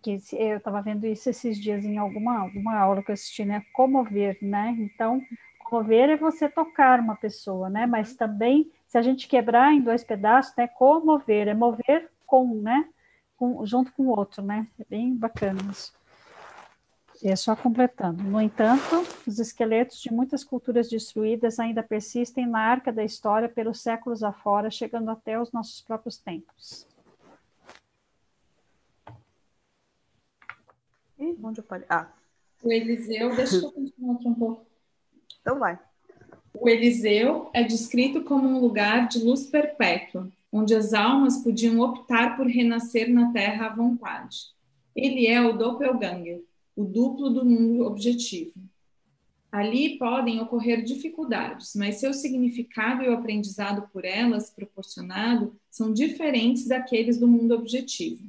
Que 0.00 0.20
eu 0.32 0.58
estava 0.58 0.80
vendo 0.80 1.06
isso 1.06 1.28
esses 1.28 1.58
dias 1.58 1.84
em 1.84 1.98
alguma, 1.98 2.38
alguma 2.38 2.78
aula 2.78 3.02
que 3.02 3.10
eu 3.10 3.14
assisti, 3.14 3.44
né? 3.44 3.64
Comover, 3.72 4.38
né? 4.40 4.74
Então, 4.78 5.20
comover 5.58 6.10
é 6.10 6.16
você 6.16 6.48
tocar 6.48 7.00
uma 7.00 7.16
pessoa, 7.16 7.68
né? 7.68 7.84
Mas 7.84 8.14
também 8.14 8.70
se 8.86 8.96
a 8.96 9.02
gente 9.02 9.28
quebrar 9.28 9.72
em 9.72 9.80
dois 9.80 10.04
pedaços, 10.04 10.54
né, 10.56 10.68
comover, 10.68 11.48
é 11.48 11.54
mover 11.54 12.10
com, 12.24 12.54
né, 12.60 12.88
com, 13.36 13.64
junto 13.66 13.92
com 13.92 14.04
o 14.04 14.16
outro, 14.16 14.42
né, 14.42 14.66
é 14.78 14.84
bem 14.88 15.14
bacana 15.14 15.60
isso. 15.70 15.94
E 17.22 17.28
é 17.28 17.36
só 17.36 17.56
completando. 17.56 18.22
No 18.22 18.40
entanto, 18.40 19.02
os 19.26 19.38
esqueletos 19.38 20.00
de 20.00 20.12
muitas 20.12 20.44
culturas 20.44 20.88
destruídas 20.88 21.58
ainda 21.58 21.82
persistem 21.82 22.46
na 22.46 22.60
arca 22.60 22.92
da 22.92 23.02
história 23.02 23.48
pelos 23.48 23.80
séculos 23.80 24.22
afora, 24.22 24.70
chegando 24.70 25.10
até 25.10 25.40
os 25.40 25.50
nossos 25.50 25.80
próprios 25.80 26.18
tempos. 26.18 26.86
Ih, 31.18 31.38
onde 31.42 31.60
eu 31.60 31.64
parei? 31.64 31.86
Ah. 31.88 32.08
O 32.62 32.70
Eliseu, 32.70 33.34
deixa 33.34 33.56
eu 33.56 33.72
continuar 33.72 34.16
aqui 34.16 34.28
um 34.28 34.34
pouco. 34.34 34.66
Então 35.40 35.58
vai. 35.58 35.78
O 36.66 36.68
Eliseu 36.68 37.48
é 37.54 37.62
descrito 37.62 38.24
como 38.24 38.48
um 38.48 38.58
lugar 38.58 39.06
de 39.06 39.20
luz 39.20 39.46
perpétua, 39.46 40.28
onde 40.50 40.74
as 40.74 40.92
almas 40.92 41.38
podiam 41.38 41.78
optar 41.78 42.36
por 42.36 42.48
renascer 42.48 43.08
na 43.08 43.32
Terra 43.32 43.66
à 43.66 43.72
vontade. 43.72 44.36
Ele 44.92 45.28
é 45.28 45.40
o 45.40 45.56
doppelganger, 45.56 46.42
o 46.74 46.82
duplo 46.82 47.30
do 47.30 47.44
mundo 47.44 47.86
objetivo. 47.86 48.54
Ali 49.52 49.96
podem 49.96 50.40
ocorrer 50.40 50.82
dificuldades, 50.82 51.72
mas 51.76 52.00
seu 52.00 52.12
significado 52.12 53.04
e 53.04 53.08
o 53.10 53.14
aprendizado 53.14 53.88
por 53.92 54.04
elas 54.04 54.50
proporcionado 54.50 55.54
são 55.70 55.92
diferentes 55.92 56.66
daqueles 56.66 57.16
do 57.16 57.28
mundo 57.28 57.54
objetivo. 57.54 58.24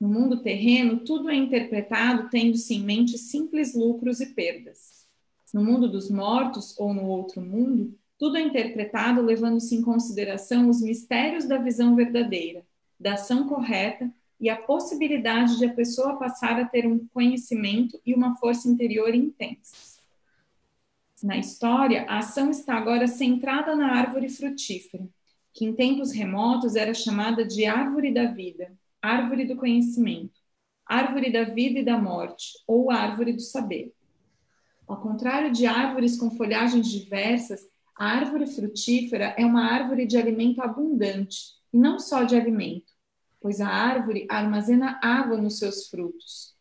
No 0.00 0.08
mundo 0.08 0.42
terreno, 0.42 1.00
tudo 1.00 1.28
é 1.28 1.36
interpretado 1.36 2.30
tendo-se 2.30 2.72
em 2.72 2.80
mente 2.80 3.18
simples 3.18 3.74
lucros 3.74 4.18
e 4.18 4.32
perdas. 4.32 4.99
No 5.52 5.64
mundo 5.64 5.88
dos 5.88 6.10
mortos 6.10 6.78
ou 6.78 6.94
no 6.94 7.06
outro 7.06 7.40
mundo, 7.40 7.98
tudo 8.18 8.36
é 8.36 8.40
interpretado 8.40 9.22
levando-se 9.22 9.74
em 9.74 9.82
consideração 9.82 10.68
os 10.68 10.80
mistérios 10.80 11.46
da 11.46 11.56
visão 11.56 11.96
verdadeira, 11.96 12.64
da 12.98 13.14
ação 13.14 13.48
correta 13.48 14.12
e 14.38 14.48
a 14.48 14.56
possibilidade 14.56 15.58
de 15.58 15.64
a 15.64 15.74
pessoa 15.74 16.18
passar 16.18 16.60
a 16.60 16.64
ter 16.64 16.86
um 16.86 17.06
conhecimento 17.08 18.00
e 18.04 18.14
uma 18.14 18.36
força 18.36 18.68
interior 18.68 19.14
intensa. 19.14 20.00
Na 21.22 21.36
história, 21.36 22.06
a 22.08 22.18
ação 22.18 22.50
está 22.50 22.74
agora 22.74 23.06
centrada 23.06 23.74
na 23.76 23.92
árvore 23.92 24.28
frutífera, 24.28 25.06
que 25.52 25.64
em 25.64 25.74
tempos 25.74 26.12
remotos 26.12 26.76
era 26.76 26.94
chamada 26.94 27.44
de 27.44 27.66
árvore 27.66 28.12
da 28.12 28.26
vida, 28.26 28.72
árvore 29.02 29.44
do 29.44 29.56
conhecimento, 29.56 30.40
árvore 30.86 31.30
da 31.30 31.44
vida 31.44 31.80
e 31.80 31.84
da 31.84 31.98
morte, 31.98 32.52
ou 32.66 32.90
árvore 32.90 33.32
do 33.32 33.42
saber. 33.42 33.92
Ao 34.90 35.00
contrário 35.00 35.52
de 35.52 35.66
árvores 35.66 36.18
com 36.18 36.32
folhagens 36.32 36.88
diversas, 36.88 37.64
a 37.96 38.06
árvore 38.06 38.48
frutífera 38.48 39.32
é 39.38 39.46
uma 39.46 39.62
árvore 39.62 40.04
de 40.04 40.16
alimento 40.16 40.60
abundante, 40.60 41.54
e 41.72 41.78
não 41.78 42.00
só 42.00 42.24
de 42.24 42.34
alimento, 42.34 42.92
pois 43.40 43.60
a 43.60 43.68
árvore 43.68 44.26
armazena 44.28 44.98
água 45.00 45.36
nos 45.36 45.60
seus 45.60 45.86
frutos. 45.86 46.56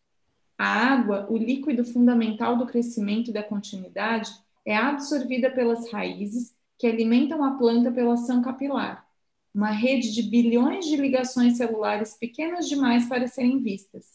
A 0.55 0.67
água, 0.67 1.25
o 1.27 1.35
líquido 1.37 1.83
fundamental 1.83 2.55
do 2.55 2.67
crescimento 2.67 3.31
e 3.31 3.33
da 3.33 3.41
continuidade, 3.41 4.29
é 4.63 4.77
absorvida 4.77 5.49
pelas 5.49 5.91
raízes 5.91 6.55
que 6.77 6.85
alimentam 6.85 7.43
a 7.43 7.57
planta 7.57 7.91
pela 7.91 8.13
ação 8.13 8.43
capilar, 8.43 9.07
uma 9.51 9.71
rede 9.71 10.13
de 10.13 10.21
bilhões 10.21 10.85
de 10.85 10.97
ligações 10.97 11.57
celulares 11.57 12.15
pequenas 12.15 12.69
demais 12.69 13.09
para 13.09 13.27
serem 13.27 13.59
vistas. 13.59 14.05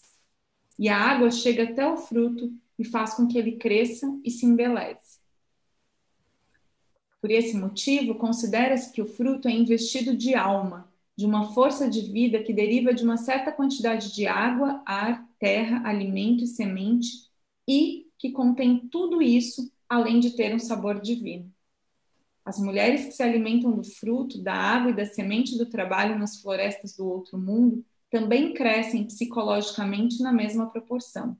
E 0.79 0.89
a 0.89 0.97
água 0.97 1.33
chega 1.33 1.65
até 1.65 1.85
o 1.85 1.97
fruto 1.97 2.53
e 2.79 2.85
faz 2.85 3.15
com 3.15 3.27
que 3.27 3.39
ele 3.39 3.53
cresça 3.53 4.07
e 4.25 4.31
se 4.31 4.47
embeleze. 4.47 5.19
Por 7.21 7.31
esse 7.31 7.57
motivo, 7.57 8.17
considera-se 8.17 8.93
que 8.93 9.01
o 9.01 9.07
fruto 9.07 9.49
é 9.49 9.51
investido 9.51 10.17
de 10.17 10.35
alma, 10.35 10.93
de 11.17 11.25
uma 11.25 11.55
força 11.55 11.89
de 11.89 12.03
vida 12.03 12.43
que 12.43 12.53
deriva 12.53 12.93
de 12.93 13.05
uma 13.05 13.17
certa 13.17 13.51
quantidade 13.53 14.13
de 14.13 14.27
água, 14.27 14.83
ar, 14.85 15.27
terra, 15.39 15.89
alimento 15.89 16.45
e 16.45 16.47
semente, 16.47 17.31
e 17.67 18.11
que 18.19 18.31
contém 18.31 18.89
tudo 18.91 19.23
isso, 19.23 19.73
além 19.89 20.21
de 20.21 20.33
ter 20.33 20.55
um 20.55 20.59
sabor 20.59 21.01
divino. 21.01 21.51
As 22.45 22.59
mulheres 22.59 23.07
que 23.07 23.13
se 23.13 23.23
alimentam 23.23 23.73
do 23.73 23.85
fruto, 23.85 24.43
da 24.43 24.53
água 24.53 24.91
e 24.91 24.95
da 24.95 25.07
semente 25.07 25.57
do 25.57 25.65
trabalho 25.65 26.19
nas 26.19 26.43
florestas 26.43 26.95
do 26.95 27.07
outro 27.07 27.39
mundo 27.39 27.83
também 28.11 28.53
crescem 28.53 29.05
psicologicamente 29.07 30.23
na 30.23 30.31
mesma 30.31 30.69
proporção 30.71 31.39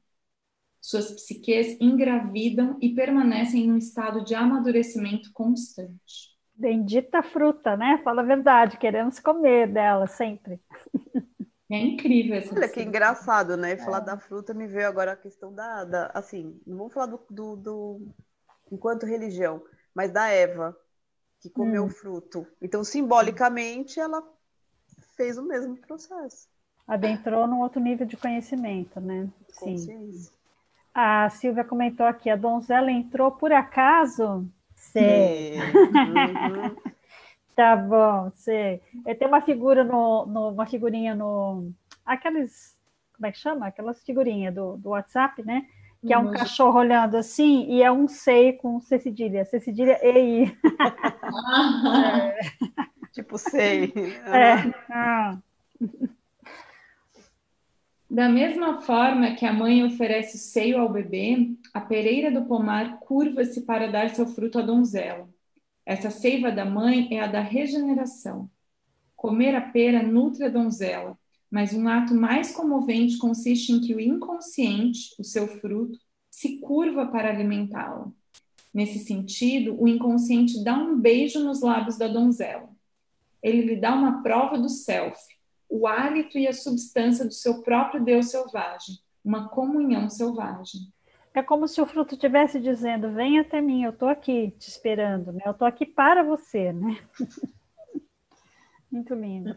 suas 0.85 1.11
psiques 1.13 1.81
engravidam 1.81 2.77
e 2.79 2.95
permanecem 2.95 3.67
num 3.67 3.79
estado 3.79 4.23
de 4.23 4.35
amadurecimento 4.35 5.33
constante. 5.33 6.37
Bendita 6.55 7.23
fruta, 7.23 7.75
né? 7.75 8.03
Fala 8.05 8.21
a 8.21 8.25
verdade, 8.25 8.77
queremos 8.77 9.19
comer 9.19 9.67
dela 9.73 10.07
sempre. 10.07 10.61
É 11.71 11.79
incrível 11.79 12.37
essa 12.37 12.55
Olha 12.55 12.69
que 12.69 12.83
engraçado, 12.83 13.57
né? 13.57 13.79
Falar 13.79 14.03
é. 14.03 14.05
da 14.05 14.19
fruta 14.19 14.53
me 14.53 14.67
veio 14.67 14.87
agora 14.87 15.13
a 15.13 15.17
questão 15.17 15.51
da, 15.55 15.85
da 15.85 16.11
assim, 16.13 16.61
não 16.67 16.77
vamos 16.77 16.93
falar 16.93 17.07
do, 17.07 17.21
do, 17.31 17.57
do, 17.57 18.09
enquanto 18.71 19.07
religião, 19.07 19.65
mas 19.95 20.13
da 20.13 20.29
Eva 20.29 20.77
que 21.41 21.49
comeu 21.49 21.85
hum. 21.85 21.87
o 21.87 21.91
fruto. 21.91 22.47
Então, 22.61 22.85
simbolicamente, 22.85 23.99
ela 23.99 24.23
fez 25.17 25.39
o 25.39 25.43
mesmo 25.43 25.79
processo. 25.79 26.47
Adentrou 26.87 27.47
num 27.47 27.61
outro 27.61 27.81
nível 27.81 28.07
de 28.07 28.19
conhecimento, 28.19 29.01
né? 29.01 29.31
Sim. 29.49 29.79
A 30.95 31.29
Silvia 31.29 31.65
comentou 31.65 32.07
aqui, 32.07 32.31
a 32.31 32.37
donzela 32.37 32.91
entrou 32.91 33.33
por 33.33 33.53
acaso? 33.53 34.49
Sei. 34.77 35.59
Uhum. 35.59 36.77
tá 37.57 37.75
bom, 37.75 38.31
sei. 38.37 38.81
Tem 39.19 39.27
uma 39.27 39.41
figura 39.41 39.83
no, 39.83 40.25
no, 40.27 40.51
uma 40.51 40.67
figurinha 40.67 41.15
no 41.15 41.73
aqueles 42.07 42.75
como 43.15 43.27
é 43.27 43.33
que 43.33 43.39
chama? 43.39 43.67
Aquelas 43.67 44.03
figurinhas 44.05 44.55
do, 44.55 44.77
do 44.77 44.91
WhatsApp, 44.91 45.43
né? 45.45 45.67
Que 46.05 46.13
é 46.13 46.19
um 46.19 46.31
cachorro 46.31 46.79
olhando 46.79 47.17
assim 47.17 47.65
e 47.67 47.83
é 47.83 47.91
um 47.91 48.07
sei 48.07 48.53
com 48.53 48.79
C 48.79 48.99
cedilha, 48.99 49.45
C 49.47 49.59
cedilha 49.59 49.99
e 50.03 50.45
I. 50.45 50.59
é. 52.21 52.39
Tipo 53.13 53.39
sei. 53.39 53.93
É. 54.27 54.75
Ah. 54.91 55.39
Da 58.15 58.29
mesma 58.29 58.81
forma 58.81 59.35
que 59.35 59.45
a 59.45 59.53
mãe 59.53 59.83
oferece 59.83 60.37
o 60.37 60.39
seio 60.39 60.79
ao 60.79 60.89
bebê, 60.89 61.51
a 61.75 61.81
pereira 61.81 62.31
do 62.31 62.47
pomar 62.47 63.01
curva-se 63.01 63.63
para 63.63 63.91
dar 63.91 64.11
seu 64.11 64.25
fruto 64.25 64.61
à 64.61 64.63
donzela. 64.63 65.29
Essa 65.85 66.13
seiva 66.13 66.53
da 66.53 66.65
mãe 66.65 67.09
é 67.11 67.19
a 67.19 67.27
da 67.27 67.41
regeneração. 67.41 68.49
Comer 69.17 69.57
a 69.57 69.61
pera 69.61 70.01
nutre 70.01 70.45
a 70.45 70.49
donzela, 70.49 71.19
mas 71.51 71.75
um 71.75 71.89
ato 71.89 72.15
mais 72.15 72.53
comovente 72.53 73.19
consiste 73.19 73.73
em 73.73 73.81
que 73.81 73.93
o 73.97 73.99
inconsciente, 73.99 75.13
o 75.19 75.25
seu 75.25 75.49
fruto, 75.49 75.99
se 76.31 76.61
curva 76.61 77.07
para 77.07 77.31
alimentá-la. 77.31 78.13
Nesse 78.73 79.01
sentido, 79.01 79.77
o 79.77 79.89
inconsciente 79.89 80.63
dá 80.63 80.79
um 80.79 80.97
beijo 81.01 81.43
nos 81.43 81.63
lábios 81.63 81.99
da 81.99 82.07
donzela. 82.07 82.69
Ele 83.43 83.63
lhe 83.63 83.77
dá 83.77 83.93
uma 83.93 84.23
prova 84.23 84.57
do 84.57 84.69
self, 84.69 85.19
o 85.69 85.87
hálito 85.87 86.39
e 86.39 86.47
a 86.47 86.53
substância 86.53 87.25
do 87.25 87.33
seu 87.33 87.63
próprio 87.63 88.05
Deus 88.05 88.31
selvagem, 88.31 88.97
uma 89.25 89.49
comunhão 89.49 90.09
selvagem. 90.09 90.81
É 91.35 91.43
como 91.43 91.67
se 91.67 91.81
o 91.81 91.87
fruto 91.87 92.15
estivesse 92.15 92.61
dizendo: 92.61 93.13
Vem 93.13 93.41
até 93.41 93.61
mim, 93.61 93.83
eu 93.83 93.91
estou 93.91 94.09
aqui 94.09 94.53
te 94.53 94.69
esperando, 94.69 95.33
né? 95.33 95.43
eu 95.45 95.53
estou 95.53 95.67
aqui 95.67 95.85
para 95.85 96.23
você. 96.23 96.73
Né? 96.73 96.97
Muito 98.91 99.15
lindo. 99.15 99.57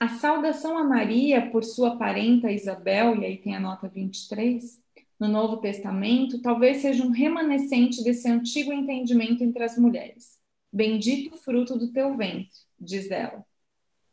A 0.00 0.08
saudação 0.08 0.76
a 0.76 0.82
Maria 0.82 1.50
por 1.50 1.62
sua 1.62 1.96
parenta 1.96 2.50
Isabel, 2.50 3.16
e 3.16 3.24
aí 3.24 3.36
tem 3.38 3.54
a 3.54 3.60
nota 3.60 3.88
23, 3.88 4.82
no 5.18 5.28
Novo 5.28 5.58
Testamento, 5.58 6.42
talvez 6.42 6.78
seja 6.78 7.04
um 7.04 7.10
remanescente 7.10 8.02
desse 8.02 8.28
antigo 8.28 8.72
entendimento 8.72 9.44
entre 9.44 9.62
as 9.62 9.78
mulheres. 9.78 10.36
Bendito 10.72 11.34
o 11.34 11.38
fruto 11.38 11.78
do 11.78 11.92
teu 11.92 12.16
ventre, 12.16 12.50
diz 12.78 13.10
ela. 13.10 13.45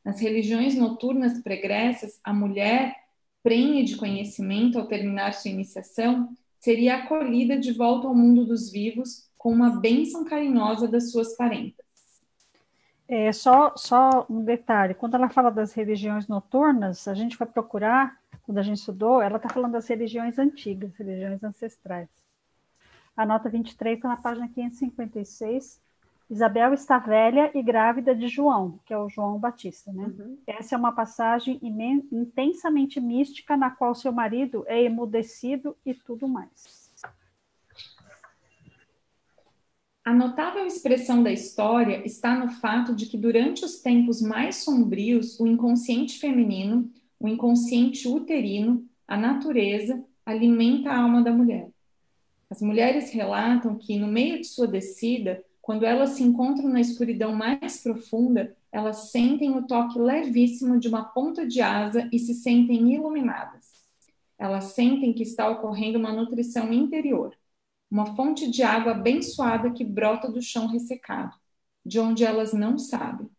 Nas 0.04 0.20
religiões 0.20 0.76
noturnas 0.76 1.42
pregressas, 1.42 2.20
a 2.24 2.34
mulher, 2.34 2.96
prenhe 3.42 3.84
de 3.84 3.96
conhecimento 3.96 4.78
ao 4.80 4.88
terminar 4.88 5.34
sua 5.34 5.52
iniciação, 5.52 6.30
seria 6.60 6.98
acolhida 6.98 7.58
de 7.58 7.72
volta 7.72 8.08
ao 8.08 8.16
mundo 8.16 8.46
dos 8.46 8.72
vivos 8.72 9.30
com 9.38 9.52
uma 9.52 9.82
bênção 9.82 10.24
carinhosa 10.24 10.88
das 10.88 11.12
suas 11.12 11.36
parentas. 11.36 11.84
É, 13.08 13.32
só, 13.34 13.74
só 13.76 14.26
um 14.30 14.44
detalhe, 14.44 14.94
quando 14.94 15.16
ela 15.16 15.30
fala 15.30 15.52
das 15.52 15.74
religiões 15.74 16.28
noturnas, 16.28 17.08
a 17.08 17.14
gente 17.14 17.38
vai 17.38 17.48
procurar, 17.48 18.18
quando 18.44 18.60
a 18.60 18.64
gente 18.64 18.78
estudou, 18.78 19.22
ela 19.22 19.36
está 19.36 19.50
falando 19.50 19.74
das 19.74 19.88
religiões 19.88 20.40
antigas, 20.40 20.96
religiões 20.96 21.44
ancestrais. 21.44 22.08
A 23.16 23.26
nota 23.26 23.50
23 23.50 23.98
está 23.98 24.08
na 24.08 24.18
página 24.18 24.48
556, 24.48 25.80
Isabel 26.34 26.74
está 26.74 26.98
velha 26.98 27.52
e 27.54 27.62
grávida 27.62 28.16
de 28.16 28.28
João, 28.28 28.80
que 28.86 28.92
é 28.92 28.98
o 28.98 29.08
João 29.08 29.38
Batista, 29.38 29.94
né? 29.94 30.06
Uhum. 30.06 30.40
Essa 30.48 30.74
é 30.74 30.78
uma 30.78 30.92
passagem 30.92 31.60
intensamente 32.12 33.00
mística 33.00 33.56
na 33.56 33.70
qual 33.70 33.94
seu 33.94 34.12
marido 34.12 34.64
é 34.66 34.82
emudecido 34.82 35.78
e 35.86 35.94
tudo 35.94 36.28
mais. 36.28 36.92
A 40.04 40.12
notável 40.12 40.66
expressão 40.66 41.22
da 41.22 41.32
história 41.32 42.04
está 42.04 42.36
no 42.36 42.50
fato 42.54 42.96
de 42.96 43.06
que 43.06 43.18
durante 43.18 43.64
os 43.64 43.80
tempos 43.80 44.20
mais 44.20 44.56
sombrios, 44.64 45.40
o 45.40 45.46
inconsciente 45.46 46.18
feminino, 46.18 46.92
o 47.20 47.28
inconsciente 47.28 48.08
uterino, 48.08 48.84
a 49.08 49.16
natureza 49.16 50.04
alimenta 50.26 50.90
a 50.90 51.00
alma 51.00 51.22
da 51.22 51.32
mulher. 51.32 51.70
As 52.50 52.60
mulheres 52.60 53.12
relatam 53.12 53.78
que 53.78 54.00
no 54.00 54.08
meio 54.08 54.42
de 54.42 54.48
sua 54.48 54.68
descida, 54.68 55.44
quando 55.64 55.86
elas 55.86 56.10
se 56.10 56.24
encontram 56.24 56.68
na 56.68 56.82
escuridão 56.82 57.34
mais 57.34 57.82
profunda, 57.82 58.54
elas 58.70 59.12
sentem 59.12 59.56
o 59.56 59.66
toque 59.66 59.98
levíssimo 59.98 60.78
de 60.78 60.90
uma 60.90 61.06
ponta 61.06 61.48
de 61.48 61.62
asa 61.62 62.10
e 62.12 62.20
se 62.20 62.34
sentem 62.34 62.94
iluminadas. 62.94 63.72
Elas 64.38 64.74
sentem 64.74 65.14
que 65.14 65.24
está 65.24 65.50
ocorrendo 65.50 65.98
uma 65.98 66.12
nutrição 66.12 66.74
interior, 66.74 67.34
uma 67.90 68.14
fonte 68.14 68.52
de 68.52 68.62
água 68.62 68.92
abençoada 68.92 69.72
que 69.72 69.86
brota 69.86 70.30
do 70.30 70.42
chão 70.42 70.68
ressecado, 70.68 71.34
de 71.86 71.98
onde 71.98 72.26
elas 72.26 72.52
não 72.52 72.78
sabem. 72.78 73.30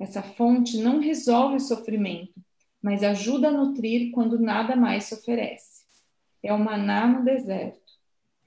Essa 0.00 0.22
fonte 0.22 0.78
não 0.78 1.00
resolve 1.00 1.56
o 1.56 1.60
sofrimento, 1.60 2.32
mas 2.80 3.02
ajuda 3.02 3.48
a 3.48 3.52
nutrir 3.52 4.10
quando 4.10 4.38
nada 4.38 4.74
mais 4.74 5.04
se 5.04 5.14
oferece. 5.14 5.84
É 6.42 6.50
o 6.50 6.58
maná 6.58 7.06
no 7.06 7.22
deserto. 7.22 7.92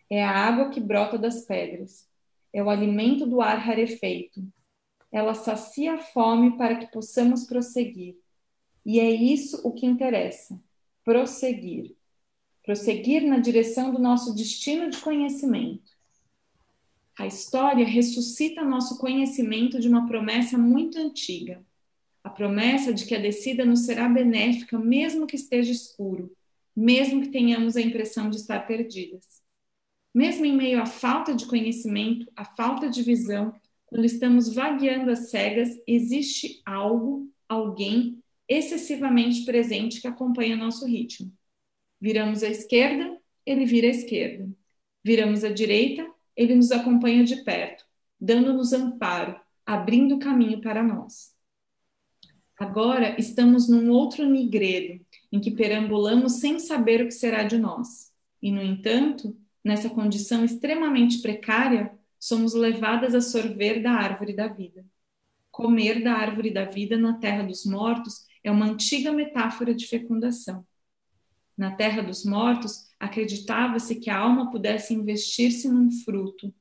É 0.10 0.26
a 0.26 0.32
água 0.32 0.70
que 0.70 0.80
brota 0.80 1.20
das 1.20 1.46
pedras 1.46 2.15
é 2.56 2.64
o 2.64 2.70
alimento 2.70 3.26
do 3.28 3.42
ar 3.42 3.58
rarefeito. 3.60 4.42
Ela 5.12 5.34
sacia 5.34 5.96
a 5.96 5.98
fome 5.98 6.58
para 6.58 6.78
que 6.78 6.88
possamos 6.88 7.44
prosseguir. 7.44 8.16
E 8.86 8.98
é 8.98 9.12
isso 9.12 9.60
o 9.68 9.74
que 9.74 9.86
interessa: 9.86 10.58
prosseguir. 11.04 11.94
Prosseguir 12.64 13.28
na 13.28 13.40
direção 13.40 13.92
do 13.92 14.00
nosso 14.00 14.34
destino 14.34 14.90
de 14.90 14.98
conhecimento. 15.00 15.92
A 17.20 17.28
história 17.28 17.86
ressuscita 17.86 18.64
nosso 18.64 18.98
conhecimento 19.00 19.78
de 19.78 19.90
uma 19.90 20.08
promessa 20.08 20.58
muito 20.58 20.98
antiga. 20.98 21.62
A 22.24 22.30
promessa 22.30 22.94
de 22.94 23.06
que 23.06 23.14
a 23.14 23.20
descida 23.20 23.66
nos 23.66 23.82
será 23.82 24.08
benéfica, 24.08 24.80
mesmo 24.80 25.28
que 25.28 25.36
esteja 25.36 25.74
escuro, 25.74 26.34
mesmo 26.74 27.22
que 27.22 27.30
tenhamos 27.30 27.76
a 27.76 27.82
impressão 27.82 28.30
de 28.30 28.38
estar 28.38 28.66
perdidas. 28.66 29.45
Mesmo 30.16 30.46
em 30.46 30.56
meio 30.56 30.82
à 30.82 30.86
falta 30.86 31.36
de 31.36 31.46
conhecimento, 31.46 32.32
à 32.38 32.46
falta 32.46 32.90
de 32.90 33.04
visão, 33.04 33.54
quando 33.86 34.06
estamos 34.06 34.54
vagueando 34.54 35.12
às 35.12 35.30
cegas, 35.30 35.70
existe 35.86 36.62
algo, 36.66 37.30
alguém 37.50 38.24
excessivamente 38.48 39.44
presente 39.44 40.00
que 40.00 40.08
acompanha 40.08 40.56
nosso 40.56 40.86
ritmo. 40.86 41.34
Viramos 42.00 42.44
à 42.44 42.48
esquerda, 42.48 43.20
ele 43.46 43.66
vira 43.66 43.88
à 43.88 43.90
esquerda. 43.90 44.50
Viramos 45.04 45.44
à 45.44 45.50
direita, 45.50 46.10
ele 46.34 46.56
nos 46.56 46.72
acompanha 46.72 47.26
de 47.26 47.44
perto, 47.44 47.84
dando-nos 48.18 48.72
amparo, 48.72 49.38
abrindo 49.66 50.18
caminho 50.18 50.62
para 50.62 50.82
nós. 50.82 51.36
Agora 52.58 53.20
estamos 53.20 53.68
num 53.68 53.92
outro 53.92 54.26
nigredo, 54.26 55.06
em 55.30 55.42
que 55.42 55.52
perambulamos 55.52 56.40
sem 56.40 56.58
saber 56.58 57.02
o 57.02 57.08
que 57.08 57.14
será 57.14 57.44
de 57.44 57.58
nós. 57.58 58.14
E, 58.42 58.50
no 58.50 58.62
entanto, 58.62 59.36
nessa 59.66 59.90
condição 59.90 60.46
extremamente 60.46 61.24
precária, 61.24 61.92
somos 62.20 62.54
levadas 62.54 63.16
a 63.16 63.22
sorver 63.22 63.82
da 63.82 63.94
árvore 63.94 64.34
da 64.34 64.48
vida. 64.48 64.86
Comer 65.50 66.04
da 66.04 66.14
árvore 66.14 66.52
da 66.52 66.66
vida 66.66 66.96
na 66.98 67.18
terra 67.18 67.42
dos 67.42 67.66
mortos 67.66 68.28
é 68.44 68.52
uma 68.52 68.68
antiga 68.68 69.12
metáfora 69.12 69.74
de 69.74 69.88
fecundação. 69.88 70.64
Na 71.58 71.72
terra 71.76 72.04
dos 72.04 72.24
mortos, 72.24 72.90
acreditava-se 73.00 73.96
que 73.96 74.10
a 74.10 74.20
alma 74.20 74.52
pudesse 74.52 74.94
investir-se 74.94 75.68
num 75.68 75.90
fruto 75.90 76.54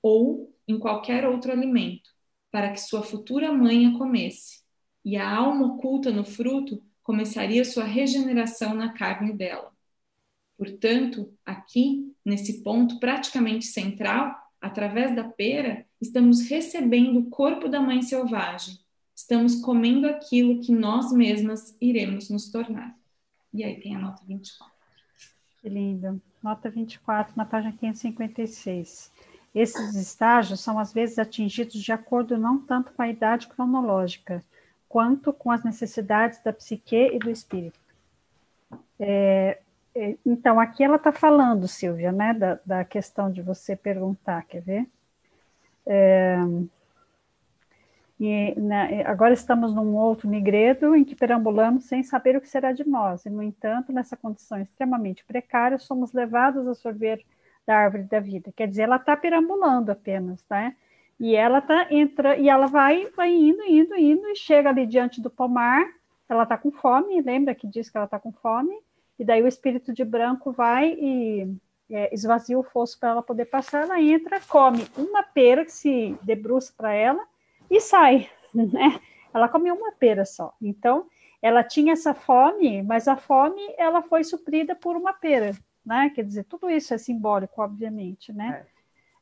ou 0.00 0.54
em 0.68 0.78
qualquer 0.78 1.26
outro 1.26 1.50
alimento, 1.50 2.10
para 2.52 2.70
que 2.70 2.80
sua 2.80 3.02
futura 3.02 3.52
mãe 3.52 3.86
a 3.86 3.98
comesse, 3.98 4.62
e 5.04 5.16
a 5.16 5.28
alma 5.28 5.66
oculta 5.74 6.12
no 6.12 6.24
fruto 6.24 6.80
começaria 7.02 7.64
sua 7.64 7.84
regeneração 7.84 8.74
na 8.74 8.92
carne 8.92 9.32
dela. 9.32 9.72
Portanto, 10.56 11.36
aqui, 11.44 12.13
nesse 12.24 12.62
ponto 12.62 12.98
praticamente 12.98 13.66
central, 13.66 14.34
através 14.60 15.14
da 15.14 15.24
pera, 15.24 15.84
estamos 16.00 16.48
recebendo 16.48 17.20
o 17.20 17.30
corpo 17.30 17.68
da 17.68 17.80
mãe 17.80 18.00
selvagem. 18.02 18.78
Estamos 19.14 19.60
comendo 19.60 20.06
aquilo 20.06 20.60
que 20.60 20.72
nós 20.72 21.12
mesmas 21.12 21.76
iremos 21.80 22.30
nos 22.30 22.50
tornar. 22.50 22.96
E 23.52 23.62
aí 23.62 23.80
tem 23.80 23.94
a 23.94 23.98
nota 23.98 24.22
24. 24.26 24.72
Que 25.60 25.68
lindo. 25.68 26.20
Nota 26.42 26.68
24, 26.68 27.34
na 27.36 27.44
página 27.44 27.72
556. 27.72 29.12
Esses 29.54 29.94
estágios 29.94 30.60
são 30.60 30.78
às 30.78 30.92
vezes 30.92 31.18
atingidos 31.18 31.80
de 31.80 31.92
acordo 31.92 32.36
não 32.36 32.58
tanto 32.58 32.92
com 32.92 33.02
a 33.02 33.08
idade 33.08 33.46
cronológica, 33.46 34.44
quanto 34.88 35.32
com 35.32 35.50
as 35.50 35.62
necessidades 35.62 36.42
da 36.42 36.52
psique 36.52 36.96
e 36.96 37.18
do 37.18 37.30
espírito. 37.30 37.78
É, 38.98 39.60
então, 40.26 40.58
aqui 40.58 40.82
ela 40.82 40.96
está 40.96 41.12
falando, 41.12 41.68
Silvia, 41.68 42.10
né, 42.10 42.34
da, 42.34 42.58
da, 42.66 42.84
questão 42.84 43.30
de 43.30 43.42
você 43.42 43.76
perguntar, 43.76 44.44
quer 44.44 44.60
ver? 44.60 44.86
É, 45.86 46.36
E 48.18 48.54
né, 48.58 49.02
agora 49.06 49.34
estamos 49.34 49.74
num 49.74 49.94
outro 49.96 50.28
nigredo 50.28 50.94
em 50.96 51.04
que 51.04 51.14
perambulamos 51.16 51.84
sem 51.84 52.02
saber 52.02 52.36
o 52.36 52.40
que 52.40 52.48
será 52.48 52.72
de 52.72 52.86
nós. 52.86 53.24
E, 53.26 53.30
no 53.30 53.42
entanto, 53.42 53.92
nessa 53.92 54.16
condição 54.16 54.60
extremamente 54.60 55.24
precária, 55.24 55.78
somos 55.78 56.12
levados 56.12 56.66
a 56.66 56.74
sorver 56.74 57.24
da 57.66 57.76
árvore 57.76 58.04
da 58.04 58.20
vida. 58.20 58.52
Quer 58.56 58.68
dizer, 58.68 58.82
ela 58.82 58.96
está 58.96 59.16
perambulando 59.16 59.90
apenas, 59.92 60.44
né? 60.50 60.76
E 61.18 61.34
ela 61.36 61.60
tá 61.60 61.86
entra 61.90 62.36
e 62.36 62.48
ela 62.48 62.66
vai, 62.66 63.06
vai 63.16 63.32
indo, 63.32 63.62
indo, 63.64 63.96
indo 63.96 64.28
e 64.28 64.36
chega 64.36 64.70
ali 64.70 64.86
diante 64.86 65.20
do 65.20 65.30
pomar. 65.30 65.84
Ela 66.28 66.42
está 66.44 66.58
com 66.58 66.70
fome. 66.72 67.20
Lembra 67.22 67.54
que 67.54 67.66
diz 67.66 67.88
que 67.90 67.96
ela 67.96 68.06
está 68.06 68.18
com 68.18 68.32
fome? 68.32 68.74
E 69.18 69.24
daí 69.24 69.42
o 69.42 69.48
espírito 69.48 69.92
de 69.92 70.04
branco 70.04 70.52
vai 70.52 70.96
e 70.98 71.56
é, 71.90 72.12
esvazia 72.14 72.58
o 72.58 72.62
fosso 72.62 72.98
para 72.98 73.10
ela 73.10 73.22
poder 73.22 73.46
passar. 73.46 73.82
Ela 73.82 74.00
entra, 74.00 74.40
come 74.40 74.86
uma 74.96 75.22
pera 75.22 75.64
que 75.64 75.72
se 75.72 76.16
debruça 76.22 76.72
para 76.76 76.92
ela 76.92 77.24
e 77.70 77.80
sai, 77.80 78.28
né? 78.54 79.00
Ela 79.32 79.48
comeu 79.48 79.74
uma 79.74 79.92
pera 79.92 80.24
só. 80.24 80.54
Então, 80.60 81.06
ela 81.42 81.62
tinha 81.62 81.92
essa 81.92 82.14
fome, 82.14 82.82
mas 82.82 83.06
a 83.06 83.16
fome 83.16 83.60
ela 83.76 84.02
foi 84.02 84.24
suprida 84.24 84.74
por 84.74 84.96
uma 84.96 85.12
pera, 85.12 85.52
né? 85.84 86.10
Quer 86.14 86.24
dizer, 86.24 86.44
tudo 86.44 86.70
isso 86.70 86.94
é 86.94 86.98
simbólico, 86.98 87.60
obviamente, 87.60 88.32
né? 88.32 88.64
É. 88.70 88.74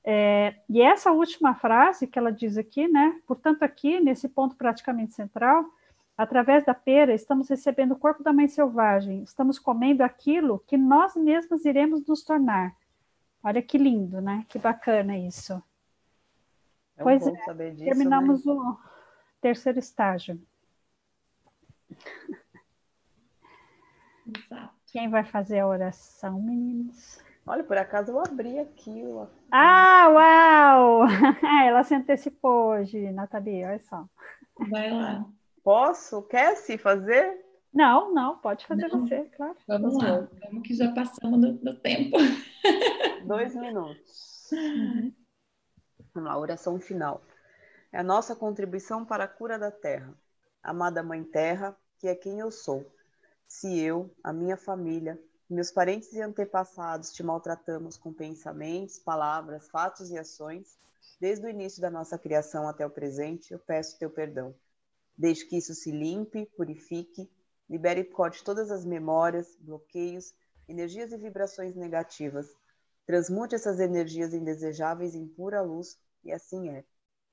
É, 0.05 0.55
e 0.69 0.83
essa 0.83 1.13
última 1.13 1.55
frase 1.55 2.09
que 2.09 2.19
ela 2.19 2.33
diz 2.33 2.59
aqui, 2.59 2.89
né? 2.89 3.21
Portanto, 3.27 3.63
aqui 3.63 4.01
nesse 4.01 4.29
ponto 4.29 4.57
praticamente 4.57 5.15
central, 5.15 5.65
através 6.17 6.65
da 6.65 6.75
pera, 6.75 7.15
estamos 7.15 7.49
recebendo 7.49 7.93
o 7.93 7.99
corpo 7.99 8.23
da 8.23 8.33
mãe 8.33 8.49
selvagem, 8.49 9.23
estamos 9.23 9.59
comendo 9.59 10.03
aquilo 10.03 10.61
que 10.67 10.77
nós 10.77 11.17
mesmos 11.17 11.65
iremos 11.65 12.07
nos 12.07 12.23
tornar. 12.23 12.77
Olha 13.43 13.61
que 13.61 13.77
lindo, 13.77 14.21
né? 14.21 14.47
Que 14.49 14.59
bacana 14.59 15.17
isso. 15.17 15.55
É 16.97 17.03
pois 17.03 17.27
é, 17.27 17.37
saber 17.45 17.73
disso, 17.73 17.85
terminamos 17.85 18.45
né? 18.45 18.53
o 18.53 18.79
terceiro 19.41 19.79
estágio. 19.79 20.41
Exato. 24.27 24.73
Quem 24.93 25.09
vai 25.09 25.25
fazer 25.25 25.61
a 25.61 25.67
oração, 25.67 26.41
meninos? 26.41 27.19
Olha, 27.47 27.65
por 27.65 27.77
acaso 27.77 28.13
eu 28.13 28.21
abri 28.21 28.59
aqui. 28.59 29.03
Ó. 29.07 29.27
Ah, 29.51 30.09
uau! 30.09 31.07
Ela 31.67 31.83
se 31.83 31.95
antecipou 31.95 32.69
hoje, 32.69 33.11
Nathalie, 33.11 33.65
olha 33.65 33.81
só. 33.81 34.07
Vai 34.71 34.91
lá. 34.91 35.27
Posso? 35.63 36.23
Quer 36.23 36.57
se 36.57 36.77
fazer? 36.77 37.41
Não, 37.73 38.13
não, 38.13 38.39
pode 38.39 38.67
fazer 38.67 38.89
não. 38.89 39.01
você, 39.01 39.25
claro. 39.37 39.57
Vamos 39.67 39.95
lá, 39.97 40.29
vamos 40.45 40.67
que 40.67 40.75
já 40.75 40.93
passamos 40.93 41.41
do, 41.41 41.53
do 41.55 41.81
tempo. 41.81 42.17
Dois 43.27 43.55
minutos. 43.55 44.51
Uhum. 44.53 45.15
Vamos 46.15 46.29
lá, 46.29 46.39
oração 46.39 46.79
final. 46.79 47.23
É 47.91 47.99
a 47.99 48.03
nossa 48.03 48.37
contribuição 48.37 49.05
para 49.05 49.25
a 49.25 49.29
cura 49.29 49.59
da 49.59 49.71
terra. 49.71 50.15
Amada 50.63 51.03
Mãe 51.03 51.25
Terra, 51.25 51.77
que 51.99 52.09
é 52.09 52.15
quem 52.15 52.41
eu 52.41 52.51
sou. 52.51 52.85
Se 53.47 53.79
eu, 53.81 54.15
a 54.23 54.33
minha 54.33 54.57
família, 54.57 55.19
meus 55.49 55.71
parentes 55.71 56.13
e 56.13 56.21
antepassados 56.21 57.13
te 57.13 57.23
maltratamos 57.23 57.97
com 57.97 58.13
pensamentos, 58.13 58.99
palavras, 58.99 59.69
fatos 59.69 60.11
e 60.11 60.19
ações, 60.19 60.79
desde 61.21 61.47
o 61.47 61.49
início 61.49 61.81
da 61.81 61.91
nossa 61.91 62.19
criação 62.19 62.67
até 62.69 62.87
o 62.87 62.91
presente, 62.91 63.53
eu 63.53 63.59
peço 63.59 63.99
teu 63.99 64.11
perdão. 64.11 64.55
Deixe 65.17 65.45
que 65.47 65.57
isso 65.57 65.75
se 65.75 65.91
limpe, 65.91 66.47
purifique, 66.57 67.31
libere 67.69 68.01
e 68.01 68.05
corte 68.05 68.43
todas 68.43 68.71
as 68.71 68.85
memórias, 68.85 69.57
bloqueios, 69.61 70.35
energias 70.69 71.13
e 71.13 71.17
vibrações 71.17 71.75
negativas 71.75 72.49
Transmute 73.05 73.55
essas 73.55 73.81
energias 73.81 74.33
indesejáveis 74.33 75.15
em 75.15 75.27
pura 75.27 75.61
luz, 75.61 75.99
e 76.25 76.33
assim 76.33 76.69
é. 76.71 76.85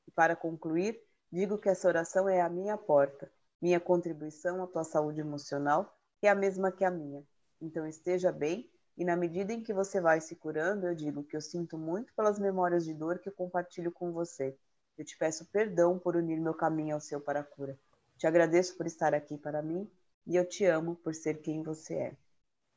E 0.08 0.12
para 0.12 0.36
concluir, 0.36 1.00
digo 1.32 1.60
que 1.60 1.70
essa 1.70 1.88
oração 1.88 2.28
é 2.28 2.42
a 2.42 2.50
minha 2.50 2.76
porta, 2.76 3.32
minha 3.62 3.80
contribuição 3.80 4.64
à 4.64 4.68
tua 4.68 4.84
saúde 4.84 5.22
emocional, 5.22 5.96
que 6.20 6.28
é 6.28 6.30
a 6.30 6.36
mesma 6.36 6.72
que 6.72 6.84
a 6.84 6.90
minha. 6.90 7.24
Então 7.62 7.86
esteja 7.86 8.32
bem, 8.32 8.70
e 8.98 9.06
na 9.06 9.16
medida 9.16 9.54
em 9.54 9.62
que 9.62 9.72
você 9.72 10.02
vai 10.02 10.20
se 10.20 10.36
curando, 10.36 10.88
eu 10.88 10.96
digo 10.96 11.24
que 11.24 11.36
eu 11.36 11.42
sinto 11.42 11.78
muito 11.78 12.14
pelas 12.16 12.40
memórias 12.40 12.84
de 12.84 12.94
dor 12.94 13.20
que 13.20 13.30
eu 13.30 13.34
compartilho 13.34 13.92
com 13.92 14.12
você. 14.12 14.58
Eu 15.00 15.06
te 15.06 15.18
peço 15.18 15.46
perdão 15.46 15.98
por 15.98 16.18
unir 16.18 16.42
meu 16.42 16.54
caminho 16.54 16.94
ao 16.94 17.00
seu 17.00 17.22
para 17.22 17.40
a 17.40 17.44
cura. 17.44 17.80
Te 18.18 18.28
agradeço 18.28 18.76
por 18.76 18.86
estar 18.86 19.14
aqui 19.14 19.38
para 19.38 19.62
mim 19.62 19.90
e 20.28 20.36
eu 20.36 20.46
te 20.46 20.66
amo 20.66 20.98
por 20.98 21.16
ser 21.16 21.36
quem 21.36 21.64
você 21.64 21.94
é. 21.94 22.14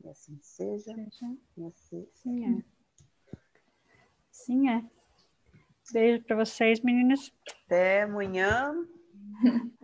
E 0.04 0.08
assim 0.08 0.38
seja. 0.40 0.94
seja. 0.94 1.37
E 1.56 1.66
assim, 1.66 2.06
Sim, 2.14 2.46
é. 2.46 2.62
Sim, 4.30 4.70
é. 4.70 4.85
Beijo 5.92 6.22
para 6.22 6.37
vocês, 6.37 6.80
meninas. 6.80 7.32
Até 7.66 8.02
amanhã. 8.02 8.72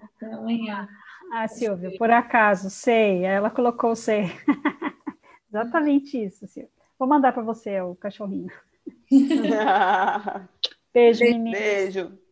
Até 0.00 0.32
amanhã. 0.32 0.88
Ah, 1.32 1.48
Silvia, 1.48 1.98
por 1.98 2.12
acaso, 2.12 2.70
sei. 2.70 3.24
Ela 3.24 3.50
colocou 3.50 3.96
sei. 3.96 4.26
Exatamente 5.50 6.24
isso, 6.24 6.46
Silvia. 6.46 6.70
Vou 6.96 7.08
mandar 7.08 7.32
para 7.32 7.42
você 7.42 7.80
o 7.80 7.96
cachorrinho. 7.96 8.52
Beijo, 10.94 11.24
meninas. 11.24 11.58
Beijo. 11.58 12.27